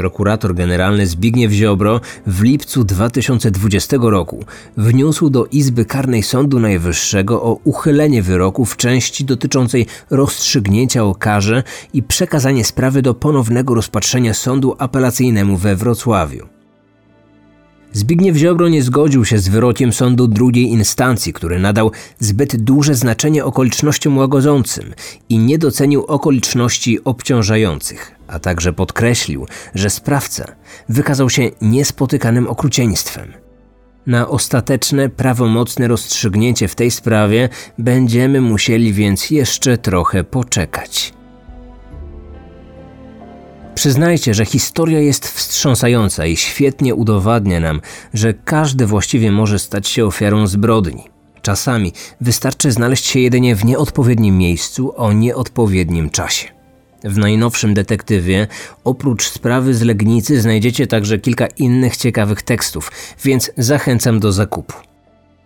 Prokurator 0.00 0.54
generalny 0.54 1.06
Zbigniew 1.06 1.52
Ziobro 1.52 2.00
w 2.26 2.42
lipcu 2.42 2.84
2020 2.84 3.96
roku 4.00 4.44
wniósł 4.76 5.30
do 5.30 5.46
Izby 5.46 5.84
Karnej 5.84 6.22
Sądu 6.22 6.60
Najwyższego 6.60 7.42
o 7.42 7.58
uchylenie 7.64 8.22
wyroku 8.22 8.64
w 8.64 8.76
części 8.76 9.24
dotyczącej 9.24 9.86
rozstrzygnięcia 10.10 11.04
o 11.04 11.14
karze 11.14 11.62
i 11.92 12.02
przekazanie 12.02 12.64
sprawy 12.64 13.02
do 13.02 13.14
ponownego 13.14 13.74
rozpatrzenia 13.74 14.34
sądu 14.34 14.74
apelacyjnemu 14.78 15.56
we 15.56 15.76
Wrocławiu. 15.76 16.46
Zbigniew 17.92 18.36
Ziobro 18.36 18.68
nie 18.68 18.82
zgodził 18.82 19.24
się 19.24 19.38
z 19.38 19.48
wyrokiem 19.48 19.92
sądu 19.92 20.28
drugiej 20.28 20.64
instancji, 20.64 21.32
który 21.32 21.58
nadał 21.58 21.90
zbyt 22.18 22.56
duże 22.56 22.94
znaczenie 22.94 23.44
okolicznościom 23.44 24.18
łagodzącym 24.18 24.94
i 25.28 25.38
nie 25.38 25.58
docenił 25.58 26.04
okoliczności 26.04 27.04
obciążających, 27.04 28.19
a 28.30 28.38
także 28.38 28.72
podkreślił, 28.72 29.46
że 29.74 29.90
sprawca 29.90 30.44
wykazał 30.88 31.30
się 31.30 31.50
niespotykanym 31.60 32.48
okrucieństwem. 32.48 33.32
Na 34.06 34.28
ostateczne, 34.28 35.08
prawomocne 35.08 35.88
rozstrzygnięcie 35.88 36.68
w 36.68 36.74
tej 36.74 36.90
sprawie 36.90 37.48
będziemy 37.78 38.40
musieli 38.40 38.92
więc 38.92 39.30
jeszcze 39.30 39.78
trochę 39.78 40.24
poczekać. 40.24 41.12
Przyznajcie, 43.74 44.34
że 44.34 44.44
historia 44.44 45.00
jest 45.00 45.28
wstrząsająca 45.28 46.26
i 46.26 46.36
świetnie 46.36 46.94
udowadnia 46.94 47.60
nam, 47.60 47.80
że 48.14 48.34
każdy 48.34 48.86
właściwie 48.86 49.32
może 49.32 49.58
stać 49.58 49.88
się 49.88 50.06
ofiarą 50.06 50.46
zbrodni. 50.46 51.04
Czasami 51.42 51.92
wystarczy 52.20 52.72
znaleźć 52.72 53.06
się 53.06 53.20
jedynie 53.20 53.56
w 53.56 53.64
nieodpowiednim 53.64 54.38
miejscu 54.38 54.92
o 54.96 55.12
nieodpowiednim 55.12 56.10
czasie. 56.10 56.59
W 57.04 57.18
najnowszym 57.18 57.74
detektywie, 57.74 58.46
oprócz 58.84 59.28
sprawy 59.28 59.74
z 59.74 59.82
Legnicy, 59.82 60.40
znajdziecie 60.40 60.86
także 60.86 61.18
kilka 61.18 61.46
innych 61.46 61.96
ciekawych 61.96 62.42
tekstów, 62.42 62.92
więc 63.24 63.50
zachęcam 63.56 64.20
do 64.20 64.32
zakupu. 64.32 64.74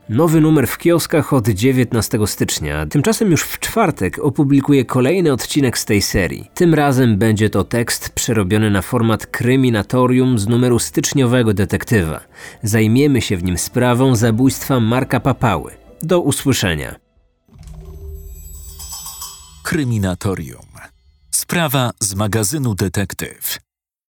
Nowy 0.09 0.41
numer 0.41 0.67
w 0.67 0.79
kioskach 0.79 1.33
od 1.33 1.49
19 1.49 2.19
stycznia. 2.27 2.87
Tymczasem 2.87 3.31
już 3.31 3.43
w 3.43 3.59
czwartek 3.59 4.19
opublikuję 4.19 4.85
kolejny 4.85 5.33
odcinek 5.33 5.79
z 5.79 5.85
tej 5.85 6.03
serii. 6.03 6.51
Tym 6.55 6.75
razem 6.75 7.19
będzie 7.19 7.51
to 7.51 7.65
tekst 7.65 8.09
przerobiony 8.09 8.71
na 8.71 8.83
format 8.83 9.27
kryminatorium 9.27 10.39
z 10.39 10.49
numeru 10.49 10.79
styczniowego 10.79 11.55
detektywa. 11.55 12.21
Zajmiemy 12.63 13.21
się 13.21 13.37
w 13.37 13.45
nim 13.45 13.59
sprawą 13.59 14.17
zabójstwa 14.17 14.81
Marka 14.81 15.21
Papały. 15.21 15.73
Do 16.03 16.21
usłyszenia. 16.21 16.95
Kryminatorium. 19.63 20.94
Sprawa 21.35 21.91
z 22.01 22.15
magazynu 22.15 22.75
Detektyw. 22.75 23.64